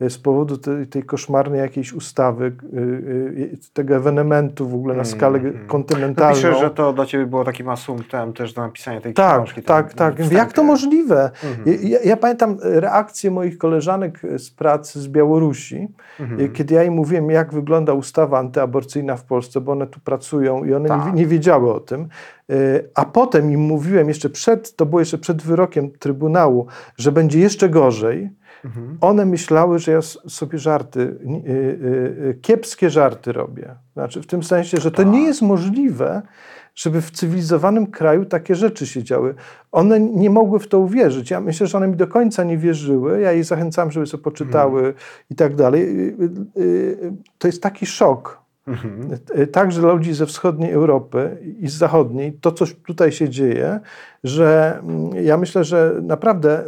z 0.00 0.18
powodu 0.18 0.56
tej, 0.58 0.86
tej 0.86 1.02
koszmarnej 1.02 1.60
jakiejś 1.60 1.92
ustawy, 1.92 2.44
y, 2.74 2.76
y, 2.78 3.58
tego 3.72 3.96
ewenementu 3.96 4.68
w 4.68 4.74
ogóle 4.74 4.94
na 4.94 5.04
skalę 5.04 5.38
Mhm. 5.38 5.54
To 5.66 5.70
kontynentalną. 5.72 6.34
piszę, 6.36 6.54
że 6.54 6.70
to 6.70 6.92
dla 6.92 7.06
ciebie 7.06 7.26
było 7.26 7.44
takim 7.44 7.68
asumptem 7.68 8.32
też 8.32 8.52
do 8.52 8.62
napisania 8.62 9.00
tej 9.00 9.14
Tak, 9.14 9.36
książki. 9.44 9.62
tam 9.62 9.84
tak, 9.84 9.94
tak. 9.94 10.32
Jak 10.32 10.52
to 10.52 10.62
możliwe? 10.64 11.30
Mhm. 11.44 11.78
Ja, 11.82 11.98
ja 12.04 12.16
pamiętam 12.16 12.56
reakcję 12.62 13.30
moich 13.30 13.58
koleżanek 13.58 14.20
z 14.38 14.50
pracy 14.50 15.00
z 15.00 15.08
Białorusi, 15.08 15.88
Mhm. 16.20 16.52
kiedy 16.52 16.74
ja 16.74 16.84
im 16.84 16.94
mówiłem, 16.94 17.30
jak 17.30 17.54
wygląda 17.54 17.92
ustawa 17.92 18.38
antyaborcyjna 18.38 19.16
w 19.16 19.24
Polsce, 19.24 19.60
bo 19.60 19.72
one 19.72 19.86
tu 19.86 20.00
pracują 20.00 20.64
i 20.64 20.74
one 20.74 20.82
nie, 20.98 21.04
Tak. 21.04 21.14
nie 21.14 21.26
wiedziały 21.26 21.74
o 21.74 21.80
tym. 21.80 22.08
Y, 22.52 22.88
A 22.94 23.04
potem 23.04 23.50
im 23.52 23.60
mówiłem 23.60 24.08
jeszcze 24.08 24.30
przed, 24.30 24.76
to 24.76 24.86
było 24.86 25.00
jeszcze 25.00 25.18
przed 25.18 25.42
wyrokiem 25.42 25.90
Trybunału, 25.90 26.66
że 26.96 27.12
będzie 27.12 27.38
jeszcze 27.40 27.68
gorzej. 27.68 28.30
Mhm. 28.64 28.98
One 29.00 29.26
myślały, 29.26 29.78
że 29.78 29.92
ja 29.92 30.02
sobie 30.28 30.58
żarty, 30.58 31.00
y, 31.00 31.50
y, 31.50 32.30
y, 32.30 32.38
kiepskie 32.42 32.90
żarty 32.90 33.32
robię. 33.32 33.74
Znaczy 33.92 34.22
w 34.22 34.26
tym 34.26 34.42
sensie, 34.42 34.76
że 34.80 34.90
to 34.90 34.96
Tak. 34.96 35.06
nie 35.06 35.22
jest 35.22 35.42
możliwe, 35.42 36.22
żeby 36.74 37.00
w 37.02 37.10
cywilizowanym 37.10 37.86
kraju 37.86 38.24
takie 38.24 38.54
rzeczy 38.54 38.86
się 38.86 39.02
działy. 39.02 39.34
One 39.72 40.00
nie 40.00 40.30
mogły 40.30 40.58
w 40.58 40.68
to 40.68 40.78
uwierzyć. 40.78 41.30
Ja 41.30 41.40
myślę, 41.40 41.66
że 41.66 41.78
one 41.78 41.88
mi 41.88 41.96
do 41.96 42.06
końca 42.06 42.44
nie 42.44 42.58
wierzyły. 42.58 43.20
Ja 43.20 43.32
je 43.32 43.44
zachęcam, 43.44 43.90
żeby 43.90 44.06
sobie 44.06 44.22
poczytały 44.22 44.78
Mhm. 44.78 44.94
i 45.30 45.34
tak 45.34 45.54
dalej. 45.54 46.14
To 47.38 47.48
jest 47.48 47.62
taki 47.62 47.86
szok. 47.86 48.44
Mhm. 48.66 49.08
Także 49.52 49.80
dla 49.80 49.92
ludzi 49.92 50.14
ze 50.14 50.26
wschodniej 50.26 50.72
Europy 50.72 51.38
i 51.60 51.68
z 51.68 51.74
zachodniej, 51.74 52.32
to 52.32 52.52
co 52.52 52.64
tutaj 52.86 53.12
się 53.12 53.28
dzieje, 53.28 53.80
że 54.24 54.78
mm, 54.82 55.10
ja 55.24 55.36
myślę, 55.36 55.64
że 55.64 55.94
naprawdę 56.02 56.64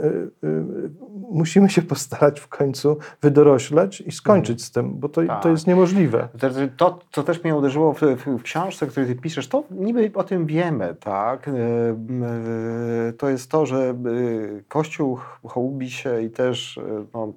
musimy 1.31 1.71
się 1.71 1.83
postarać 1.83 2.41
w 2.41 2.49
końcu 2.49 2.99
wydorośleć 3.23 4.01
i 4.01 4.13
skończyć 4.13 4.65
z 4.65 4.71
tym, 4.71 4.95
bo 4.95 5.09
to, 5.09 5.21
to 5.21 5.27
Tak. 5.27 5.45
jest 5.45 5.67
niemożliwe. 5.67 6.29
To, 6.39 6.51
to, 6.77 6.99
co 7.13 7.23
też 7.23 7.45
mnie 7.45 7.57
uderzyło 7.57 7.93
w, 7.93 8.01
w, 8.01 8.39
w 8.39 8.43
książce, 8.43 8.87
której 8.87 9.09
ty 9.09 9.15
piszesz, 9.15 9.49
to 9.49 9.63
niby 9.71 10.11
o 10.15 10.25
tym 10.25 10.47
wiemy, 10.47 10.95
tak? 11.01 11.47
Yy, 11.47 11.55
yy, 13.07 13.13
To 13.13 13.29
jest 13.29 13.51
to, 13.51 13.67
że 13.67 13.95
yy, 14.05 14.65
Kościół 14.69 15.19
hołubi 15.45 15.91
się 15.91 16.23
i 16.23 16.31
też, 16.31 16.81
no, 17.15 17.33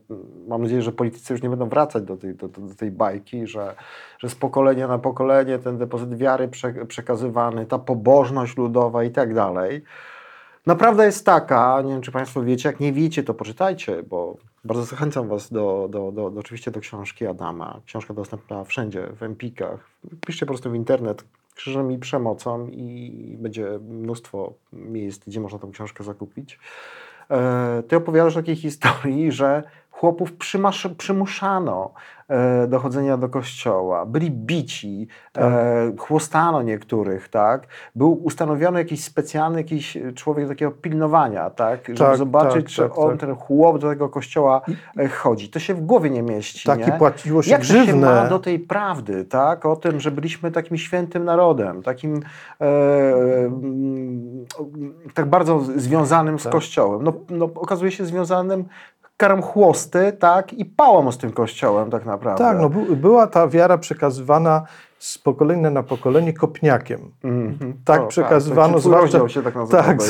mam 0.48 0.62
nadzieję, 0.62 0.82
że 0.82 0.92
politycy 0.92 1.34
już 1.34 1.44
nie 1.44 1.50
będą 1.50 1.70
wracać 1.70 2.04
do 2.04 2.18
tej, 2.18 2.36
do, 2.36 2.48
do 2.48 2.76
tej 2.76 2.92
bajki, 2.92 3.48
że, 3.48 3.76
że 4.20 4.30
z 4.30 4.36
pokolenia 4.36 4.88
na 4.88 5.00
pokolenie 5.00 5.60
ten 5.60 5.78
depozyt 5.78 6.18
wiary 6.18 6.48
prze, 6.48 6.74
przekazywany, 6.86 7.66
ta 7.66 7.80
pobożność 7.80 8.58
ludowa 8.58 9.04
i 9.04 9.12
tak 9.12 9.34
dalej. 9.34 9.84
Naprawdę 10.66 11.06
jest 11.06 11.26
taka, 11.26 11.82
nie 11.82 11.92
wiem 11.92 12.02
czy 12.02 12.12
Państwo 12.12 12.44
wiecie, 12.44 12.70
jak 12.70 12.80
nie 12.80 12.94
wiecie, 12.94 13.24
to 13.24 13.34
poczytajcie, 13.34 14.04
bo 14.04 14.38
bardzo 14.64 14.84
zachęcam 14.84 15.28
Was 15.28 15.52
do, 15.52 15.88
do, 15.92 16.12
do, 16.12 16.30
do 16.30 16.40
oczywiście 16.40 16.72
do 16.72 16.80
książki 16.80 17.28
Adama. 17.28 17.82
Książka 17.86 18.14
dostępna 18.14 18.64
wszędzie, 18.64 19.08
w 19.16 19.24
Empikach. 19.24 19.90
Piszcie 20.26 20.46
po 20.46 20.52
prostu 20.52 20.72
w 20.72 20.76
internet 20.76 21.24
krzyżem 21.56 21.92
i 21.92 21.98
przemocą 21.98 22.68
i 22.68 23.36
będzie 23.40 23.80
mnóstwo 23.90 24.54
miejsc, 24.74 25.22
gdzie 25.28 25.40
można 25.40 25.60
tą 25.60 25.72
książkę 25.72 26.04
zakupić. 26.04 26.60
E, 27.32 27.84
Ty 27.88 27.96
opowiadasz 27.96 28.38
o 28.38 28.40
takiej 28.40 28.56
historii, 28.56 29.32
że 29.32 29.64
chłopów 30.00 30.34
przymasz, 30.34 30.88
przymuszano 30.98 31.94
e, 32.28 32.68
do 32.68 32.80
chodzenia 32.80 33.18
do 33.18 33.30
kościoła, 33.30 34.06
byli 34.06 34.32
bici, 34.32 35.08
e, 35.38 35.92
chłostano 35.98 36.62
niektórych, 36.62 37.30
tak? 37.30 37.68
Był 37.96 38.14
ustanowiony 38.24 38.80
jakiś 38.80 39.04
specjalny 39.04 39.58
jakiś 39.58 39.98
człowiek 40.16 40.46
do 40.46 40.50
takiego 40.50 40.72
pilnowania, 40.72 41.50
tak? 41.50 41.80
Żeby 41.88 42.00
Tak, 42.00 42.18
zobaczyć, 42.18 42.66
tak, 42.66 42.74
czy 42.74 42.82
tak, 42.82 42.98
on, 42.98 43.10
tak. 43.10 43.20
ten 43.20 43.36
chłop 43.36 43.80
do 43.80 43.90
tego 43.90 44.10
kościoła 44.10 44.62
e, 44.98 45.08
chodzi. 45.08 45.50
To 45.50 45.60
się 45.60 45.74
w 45.74 45.82
głowie 45.82 46.10
nie 46.10 46.24
mieści, 46.24 46.68
Tak, 46.68 46.80
nie? 46.80 46.96
i 46.96 46.98
płaciło 46.98 47.44
się 47.44 47.52
Jak 47.52 47.62
to 47.62 47.86
się 47.86 47.96
ma 47.96 48.28
do 48.28 48.40
tej 48.40 48.60
prawdy, 48.60 49.26
tak? 49.26 49.66
O 49.66 49.76
tym, 49.76 50.00
że 50.00 50.12
byliśmy 50.12 50.52
takim 50.52 50.78
świętym 50.78 51.26
narodem, 51.26 51.84
takim 51.84 52.20
e, 52.62 52.72
tak 55.14 55.26
bardzo 55.26 55.60
związanym 55.60 56.40
z 56.40 56.44
Tak. 56.44 56.52
Kościołem. 56.52 57.04
No, 57.04 57.14
no, 57.30 57.46
okazuje 57.46 57.92
się 57.92 58.06
związanym 58.06 58.66
karam 59.20 59.42
chłosty, 59.42 60.14
tak, 60.20 60.54
i 60.54 60.66
pałam 60.66 61.12
z 61.12 61.18
tym 61.18 61.32
kościołem 61.32 61.90
tak 61.90 62.06
naprawdę. 62.06 62.44
Tak, 62.44 62.60
no 62.60 62.70
bu- 62.70 62.96
była 62.96 63.28
ta 63.28 63.48
wiara 63.48 63.78
przekazywana 63.78 64.62
z 65.00 65.18
pokolenia 65.18 65.70
na 65.70 65.84
pokolenie 65.84 66.34
kopniakiem. 66.34 67.00
Mhm. 67.24 67.74
Tak 67.86 68.02
O, 68.02 68.08
przekazywano, 68.08 68.74
tak, 68.74 68.82
zwłaszcza, 68.82 69.30
się 69.30 69.44
tak 69.44 69.56
nazywa. 69.56 69.84
tak, 69.84 70.02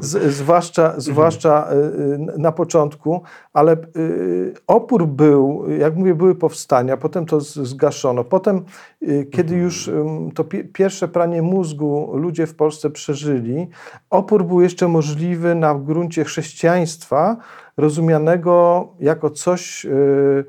z, 0.00 0.32
zwłaszcza, 0.34 0.94
zwłaszcza 0.96 1.68
y, 1.72 2.38
na 2.38 2.52
początku, 2.52 3.22
ale 3.52 3.72
y, 3.96 4.54
opór 4.66 5.06
był, 5.06 5.64
jak 5.78 5.96
mówię, 5.96 6.14
były 6.14 6.34
powstania, 6.34 6.96
potem 6.96 7.26
to 7.26 7.40
zgaszono. 7.40 8.24
Potem, 8.24 8.64
y, 9.02 9.26
kiedy 9.32 9.54
już 9.54 9.88
ym, 9.88 10.30
to 10.34 10.44
pi- 10.44 10.64
pierwsze 10.64 11.08
pranie 11.08 11.42
mózgu 11.42 12.10
ludzie 12.14 12.46
w 12.46 12.54
Polsce 12.54 12.90
przeżyli, 12.90 13.68
opór 14.10 14.44
był 14.44 14.60
jeszcze 14.60 14.88
możliwy 14.88 15.54
na 15.54 15.74
gruncie 15.74 16.24
chrześcijaństwa, 16.24 17.36
rozumianego 17.76 18.88
jako 19.00 19.30
coś 19.30 19.84
y, 19.84 20.44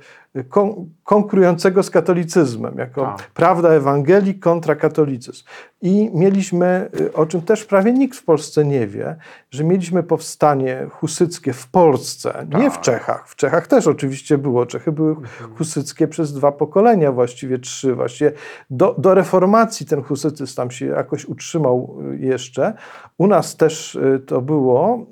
konkurującego 1.03 1.83
z 1.83 1.89
katolicyzmem, 1.89 2.77
jako 2.77 3.01
Tak. 3.01 3.31
prawda 3.33 3.69
Ewangelii 3.69 4.39
kontra 4.39 4.75
katolicyzm. 4.75 5.43
I 5.81 6.11
mieliśmy, 6.13 6.89
y, 7.01 7.13
o 7.13 7.25
czym 7.25 7.41
też 7.41 7.65
prawie 7.65 7.93
nikt 7.93 8.17
w 8.17 8.23
Polsce 8.23 8.65
nie 8.65 8.87
wie, 8.87 9.15
że 9.51 9.63
mieliśmy 9.63 10.03
powstanie 10.03 10.87
husyckie 10.91 11.53
w 11.53 11.67
Polsce, 11.67 12.47
nie 12.59 12.69
w 12.71 12.73
Tak. 12.73 12.81
Czechach. 12.81 13.29
W 13.29 13.35
Czechach 13.35 13.67
też 13.67 13.87
oczywiście 13.87 14.37
było. 14.37 14.65
Czechy 14.65 14.91
były 14.91 15.15
husyckie 15.57 16.07
przez 16.07 16.33
dwa 16.33 16.51
pokolenia, 16.51 17.11
właściwie 17.11 17.59
trzy. 17.59 17.95
Właściwie 17.95 18.31
do, 18.69 18.95
do 18.97 19.13
reformacji 19.13 19.85
ten 19.85 20.01
husytyzm 20.03 20.55
tam 20.55 20.71
się 20.71 20.85
jakoś 20.85 21.25
utrzymał 21.25 21.97
y, 22.13 22.17
jeszcze. 22.17 22.73
U 23.17 23.27
nas 23.27 23.55
też 23.55 23.95
y, 23.95 24.23
to 24.25 24.41
było. 24.41 25.05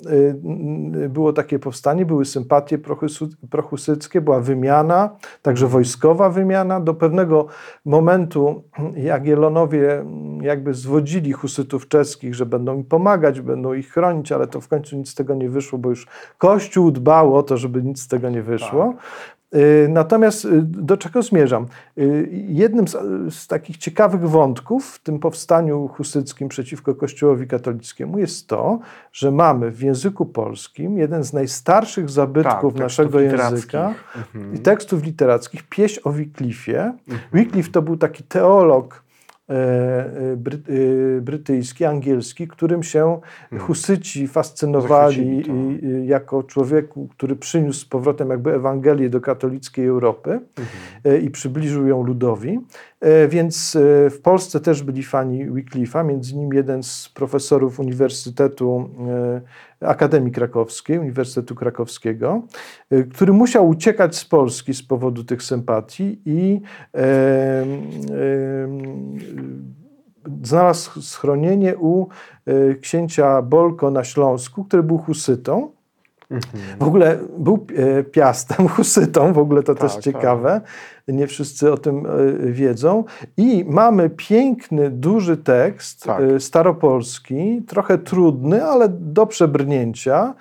Było 1.08 1.32
takie 1.32 1.58
powstanie, 1.58 2.06
były 2.06 2.24
sympatie 2.24 2.78
prohusyckie, 3.50 4.20
była 4.20 4.40
wymiana, 4.40 5.15
także 5.42 5.66
wojskowa 5.66 6.30
wymiana. 6.30 6.80
Do 6.80 6.94
pewnego 6.94 7.46
momentu 7.84 8.62
Jagiellonowie 8.96 10.04
jakby 10.40 10.74
zwodzili 10.74 11.32
husytów 11.32 11.88
czeskich, 11.88 12.34
że 12.34 12.46
będą 12.46 12.74
im 12.74 12.84
pomagać, 12.84 13.40
będą 13.40 13.72
ich 13.72 13.92
chronić, 13.92 14.32
ale 14.32 14.46
to 14.46 14.60
w 14.60 14.68
końcu 14.68 14.96
nic 14.96 15.08
z 15.10 15.14
tego 15.14 15.34
nie 15.34 15.50
wyszło, 15.50 15.78
bo 15.78 15.88
już 15.88 16.06
Kościół 16.38 16.90
dbał 16.90 17.36
o 17.36 17.42
to, 17.42 17.56
żeby 17.56 17.82
nic 17.82 18.02
z 18.02 18.08
tego 18.08 18.30
nie 18.30 18.42
wyszło. 18.42 18.94
Y, 19.54 19.88
Natomiast 19.88 20.44
y, 20.44 20.62
do 20.62 20.96
czego 20.96 21.22
zmierzam? 21.22 21.66
Y, 21.98 22.28
Jednym 22.48 22.88
z, 22.88 22.96
z 23.34 23.46
takich 23.46 23.76
ciekawych 23.76 24.20
wątków 24.28 24.86
w 24.86 25.02
tym 25.02 25.18
powstaniu 25.18 25.88
husyckim 25.88 26.48
przeciwko 26.48 26.94
Kościołowi 26.94 27.46
katolickiemu 27.46 28.18
jest 28.18 28.46
to, 28.48 28.78
że 29.12 29.30
mamy 29.30 29.70
w 29.70 29.80
języku 29.80 30.26
polskim 30.26 30.98
jeden 30.98 31.24
z 31.24 31.32
najstarszych 31.32 32.10
zabytków 32.10 32.72
Tak, 32.72 32.82
naszego 32.82 33.20
języka 33.20 33.94
Mhm. 34.16 34.54
i 34.54 34.58
tekstów 34.58 35.04
literackich, 35.04 35.62
pieśń 35.68 36.00
o 36.04 36.10
Wycliffie. 36.10 36.92
Wycliffe 37.32 37.72
to 37.72 37.82
był 37.82 37.96
taki 37.96 38.22
teolog 38.24 39.05
bry, 40.36 40.58
e, 41.18 41.20
brytyjski, 41.20 41.84
angielski, 41.84 42.48
którym 42.48 42.82
się 42.82 43.20
husyci 43.58 44.28
fascynowali 44.28 45.36
Zachwycili, 45.36 45.80
tak. 45.80 46.08
jako 46.08 46.42
człowieku, 46.42 47.08
który 47.08 47.36
przyniósł 47.36 47.80
z 47.80 47.84
powrotem 47.84 48.30
jakby 48.30 48.54
Ewangelię 48.54 49.10
do 49.10 49.20
katolickiej 49.20 49.86
Europy 49.86 50.40
e, 51.04 51.18
i 51.18 51.30
przybliżył 51.30 51.86
ją 51.86 52.02
ludowi. 52.02 52.60
E, 53.00 53.28
Więc 53.28 53.76
e, 53.76 54.10
w 54.10 54.20
Polsce 54.20 54.60
też 54.60 54.82
byli 54.82 55.02
fani 55.02 55.50
Wycliffe'a, 55.50 56.04
między 56.04 56.34
innymi 56.34 56.56
jeden 56.56 56.82
z 56.82 57.08
profesorów 57.14 57.80
Uniwersytetu 57.80 58.90
e, 59.08 59.40
Akademii 59.80 60.32
Krakowskiej, 60.32 60.98
Uniwersytetu 60.98 61.54
Krakowskiego, 61.54 62.42
e, 62.90 63.02
który 63.02 63.32
musiał 63.32 63.68
uciekać 63.68 64.16
z 64.16 64.24
Polski 64.24 64.74
z 64.74 64.82
powodu 64.82 65.24
tych 65.24 65.42
sympatii 65.42 66.22
i 66.24 66.60
e, 66.94 66.98
e, 66.98 67.66
znalazł 70.42 71.02
schronienie 71.02 71.76
u 71.76 72.08
e, 72.46 72.74
księcia 72.74 73.42
Bolko 73.42 73.90
na 73.90 74.04
Śląsku, 74.04 74.64
który 74.64 74.82
był 74.82 74.98
husytą. 74.98 75.75
W 76.80 76.82
ogóle 76.82 77.18
był 77.38 77.66
e, 77.76 78.02
piastem, 78.02 78.68
husytą, 78.68 79.32
w 79.32 79.38
ogóle 79.38 79.62
to 79.62 79.74
Tak, 79.74 79.82
też 79.82 79.94
tak. 79.94 80.02
ciekawe. 80.02 80.60
Nie 81.08 81.26
wszyscy 81.26 81.72
o 81.72 81.76
tym 81.78 82.06
e, 82.06 82.10
wiedzą. 82.52 83.04
I 83.36 83.64
mamy 83.68 84.10
piękny, 84.10 84.90
duży 84.90 85.36
tekst, 85.36 86.04
Tak. 86.04 86.22
e, 86.22 86.40
staropolski, 86.40 87.62
trochę 87.68 87.98
trudny, 87.98 88.64
ale 88.64 88.88
do 88.88 89.26
przebrnięcia, 89.26 90.34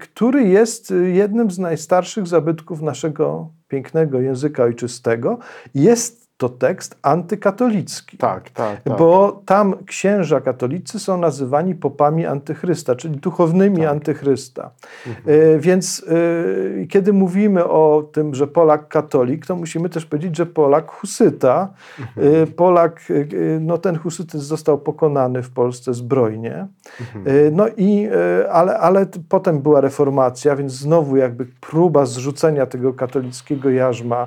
który 0.00 0.42
jest 0.44 0.94
jednym 1.12 1.50
z 1.50 1.58
najstarszych 1.58 2.26
zabytków 2.26 2.82
naszego 2.82 3.48
pięknego 3.68 4.20
języka 4.20 4.62
ojczystego. 4.62 5.38
Jest 5.74 6.19
to 6.40 6.48
tekst 6.48 6.98
antykatolicki. 7.02 8.16
Tak, 8.16 8.50
tak, 8.50 8.80
tak. 8.82 8.98
Bo 8.98 9.42
tam 9.46 9.74
księża 9.86 10.40
katolicy 10.40 10.98
są 11.00 11.18
nazywani 11.18 11.74
popami 11.74 12.26
antychrysta, 12.26 12.94
czyli 12.94 13.16
duchownymi 13.16 13.76
Tak. 13.78 13.86
antychrysta. 13.90 14.70
Mhm. 15.06 15.36
E, 15.56 15.58
Więc 15.58 16.04
e, 16.82 16.86
kiedy 16.86 17.12
mówimy 17.12 17.64
o 17.64 18.08
tym, 18.12 18.34
że 18.34 18.46
Polak 18.46 18.88
katolik, 18.88 19.46
to 19.46 19.56
musimy 19.56 19.88
też 19.88 20.06
powiedzieć, 20.06 20.36
że 20.36 20.46
Polak 20.46 20.90
husyta. 20.90 21.68
Mhm. 22.00 22.42
E, 22.42 22.46
Polak, 22.46 23.00
no 23.60 23.78
ten 23.78 23.98
husytyzm 23.98 24.44
został 24.44 24.78
pokonany 24.78 25.42
w 25.42 25.50
Polsce 25.50 25.94
zbrojnie. 25.94 26.66
Mhm. 27.00 27.56
No 27.56 27.66
i, 27.76 28.08
ale, 28.50 28.78
ale 28.78 29.06
potem 29.28 29.58
była 29.60 29.80
reformacja, 29.80 30.56
więc 30.56 30.72
znowu 30.72 31.16
jakby 31.16 31.46
próba 31.60 32.06
zrzucenia 32.06 32.66
tego 32.66 32.94
katolickiego 32.94 33.70
jarzma, 33.70 34.26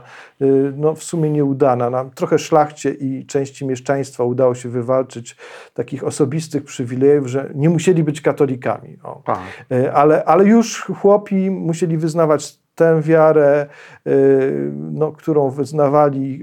no 0.78 0.96
w 0.96 1.04
sumie 1.04 1.30
nieudana. 1.30 2.03
Nam 2.04 2.12
trochę 2.12 2.40
szlachcie 2.40 2.90
i 2.92 3.26
części 3.26 3.66
mieszczaństwa 3.66 4.24
udało 4.24 4.56
się 4.56 4.70
wywalczyć 4.70 5.36
takich 5.74 6.04
osobistych 6.04 6.64
przywilejów, 6.64 7.28
że 7.28 7.50
nie 7.56 7.70
musieli 7.70 8.04
być 8.04 8.22
katolikami. 8.22 8.98
Tak. 9.26 9.40
E, 9.72 9.94
Ale, 9.94 10.26
ale 10.26 10.46
już 10.46 10.82
chłopi 10.82 11.52
musieli 11.52 11.98
wyznawać 11.98 12.64
tę 12.76 13.02
wiarę, 13.02 13.66
e, 14.06 14.12
no, 14.74 15.12
którą 15.12 15.50
wyznawali 15.50 16.42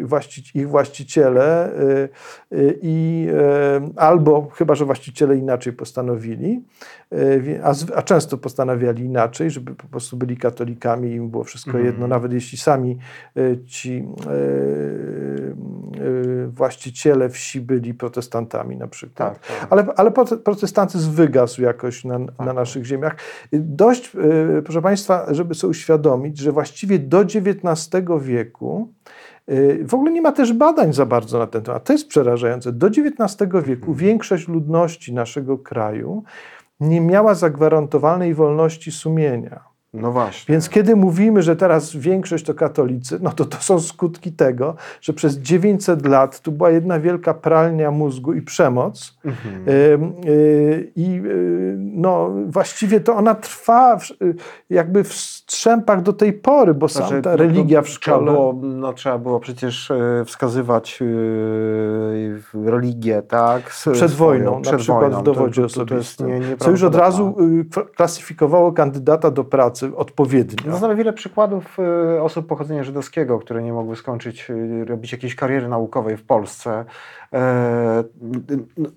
ich 0.55 0.69
właściciele 0.69 1.73
e, 1.73 2.09
i 2.83 3.29
albo, 3.97 4.49
chyba 4.55 4.75
że 4.75 4.85
właściciele 4.85 5.37
inaczej 5.37 5.73
postanowili, 5.73 6.65
a, 7.63 7.75
z- 7.75 7.91
a 7.95 8.03
często 8.03 8.39
postanawiali 8.39 9.05
inaczej, 9.05 9.51
żeby 9.51 9.75
po 9.75 9.87
prostu 9.89 10.17
byli 10.17 10.37
katolikami 10.37 11.09
i 11.11 11.15
im 11.15 11.31
było 11.31 11.45
wszystko 11.45 11.71
Mhm. 11.71 11.87
jedno, 11.87 12.07
nawet 12.09 12.33
jeśli 12.33 12.59
sami 12.59 12.99
e, 13.37 13.65
ci 13.67 14.05
e, 14.27 14.31
właściciele 16.49 17.29
wsi 17.29 17.61
byli 17.61 17.95
protestantami 17.95 18.77
na 18.77 18.89
przykład. 18.89 19.41
Tak, 19.41 19.47
tak. 19.61 19.67
Ale, 19.73 19.87
ale 19.97 20.11
prote- 20.11 20.37
protestantyzm 20.39 21.13
wygasł 21.13 21.63
jakoś 21.63 22.05
na, 22.05 22.19
na 22.19 22.53
naszych 22.53 22.85
ziemiach. 22.85 23.17
Dość, 23.53 24.13
y, 24.59 24.63
proszę 24.63 24.83
Państwa, 24.83 25.27
żeby 25.35 25.55
sobie 25.55 25.71
uświadomić, 25.71 26.39
że 26.39 26.53
właściwie 26.53 26.99
do 26.99 27.21
XIX 27.21 27.91
wieku 28.21 28.93
y, 29.51 29.85
w 29.87 29.95
ogóle 29.95 30.13
nie 30.13 30.23
ma 30.23 30.33
też 30.33 30.53
badań 30.53 30.93
za 30.93 31.07
bardzo 31.07 31.39
na 31.39 31.47
ten 31.47 31.63
temat. 31.63 31.85
To 31.85 31.93
jest 31.93 32.09
przerażające. 32.09 32.73
Do 32.73 32.87
XIX 32.87 33.37
wieku 33.65 33.95
większość 33.95 34.49
ludności 34.49 35.15
naszego 35.15 35.59
kraju 35.59 36.23
nie 36.81 37.01
miała 37.01 37.35
zagwarantowanej 37.35 38.35
wolności 38.35 38.93
sumienia. 38.93 39.70
No 39.95 40.13
właśnie. 40.13 40.53
Więc 40.53 40.69
kiedy 40.69 40.97
mówimy, 40.97 41.43
że 41.43 41.57
teraz 41.57 41.97
większość 41.97 42.45
to 42.45 42.55
katolicy, 42.55 43.19
no 43.23 43.31
to 43.33 43.45
to 43.45 43.57
są 43.61 43.81
skutki 43.81 44.33
tego, 44.33 44.75
że 45.01 45.13
przez 45.13 45.39
900 45.39 46.07
lat 46.07 46.41
tu 46.41 46.53
była 46.53 46.71
jedna 46.71 47.01
wielka 47.01 47.35
pralnia 47.35 47.91
mózgu 47.91 48.33
i 48.33 48.43
przemoc. 48.43 49.19
Mhm. 49.25 49.69
Y, 50.29 50.93
I 50.97 51.23
y, 51.25 51.75
no, 51.79 52.31
właściwie 52.47 53.01
to 53.01 53.17
ona 53.17 53.35
trwa 53.35 53.97
w, 53.99 54.11
y, 54.11 54.35
jakby 54.71 55.05
w 55.05 55.13
strzępach 55.15 56.03
do 56.03 56.13
tej 56.13 56.33
pory, 56.33 56.75
bo 56.75 56.89
sam 56.89 57.03
Znaczy, 57.09 57.23
ta 57.23 57.31
no 57.31 57.37
religia 57.37 57.83
w 57.83 57.85
Trzeba 57.85 58.17
szkole. 58.17 58.33
było, 58.33 58.55
no, 58.63 58.93
trzeba 58.93 59.19
było 59.19 59.41
przecież 59.41 59.91
e, 59.91 60.25
wskazywać 60.27 61.01
religię, 62.65 63.23
tak? 63.23 63.67
s- 63.69 63.89
Przed 63.93 64.13
wojną, 64.13 64.55
na 64.55 64.61
przed 64.61 64.77
przykład 64.81 65.01
wojną. 65.01 65.21
w 65.21 65.23
dowodzie 65.23 65.63
To- 65.69 65.87
to- 65.87 66.27
nie- 66.27 66.57
co 66.59 66.71
już 66.71 66.83
od 66.83 66.95
razu 66.95 67.37
y, 67.81 67.95
klasyfikowało 67.97 68.73
kandydata 68.73 69.31
do 69.31 69.45
pracy 69.45 69.80
odpowiednio. 69.83 70.71
No, 70.71 70.77
znamy 70.77 70.97
wiele 70.97 71.13
przykładów 71.13 71.79
e, 71.79 72.23
osób 72.23 72.47
pochodzenia 72.47 72.85
żydowskiego, 72.85 73.39
które 73.39 73.63
nie 73.63 73.73
mogły 73.73 73.97
skończyć, 73.97 74.51
e, 74.51 74.85
robić 74.85 75.13
jakiejś 75.13 75.35
kariery 75.35 75.69
naukowej 75.69 76.17
w 76.17 76.23
Polsce. 76.23 76.85
E, 77.33 78.05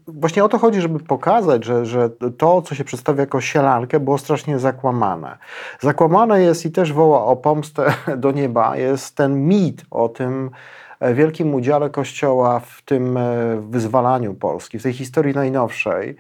Właśnie 0.08 0.44
o 0.44 0.50
to 0.50 0.58
chodzi, 0.58 0.82
żeby 0.82 1.00
pokazać, 1.00 1.66
że, 1.66 1.86
że 1.86 2.10
to, 2.38 2.62
co 2.62 2.76
się 2.76 2.84
przedstawia 2.84 3.20
jako 3.20 3.42
sielankę, 3.42 4.00
było 4.00 4.18
strasznie 4.18 4.60
zakłamane. 4.60 5.38
Zakłamane 5.80 6.42
jest 6.42 6.66
i 6.66 6.72
też 6.72 6.94
woła 6.94 7.26
o 7.26 7.36
pomstę 7.36 7.94
do 8.18 8.32
nieba, 8.32 8.78
jest 8.78 9.16
ten 9.16 9.48
mit 9.48 9.86
o 9.92 10.10
tym 10.10 10.50
e, 11.00 11.14
wielkim 11.14 11.56
udziale 11.56 11.90
Kościoła 11.90 12.60
w 12.60 12.82
tym 12.82 13.18
e, 13.18 13.22
wyzwalaniu 13.70 14.34
Polski, 14.34 14.80
w 14.80 14.84
tej 14.84 14.94
historii 14.94 15.34
najnowszej, 15.34 16.16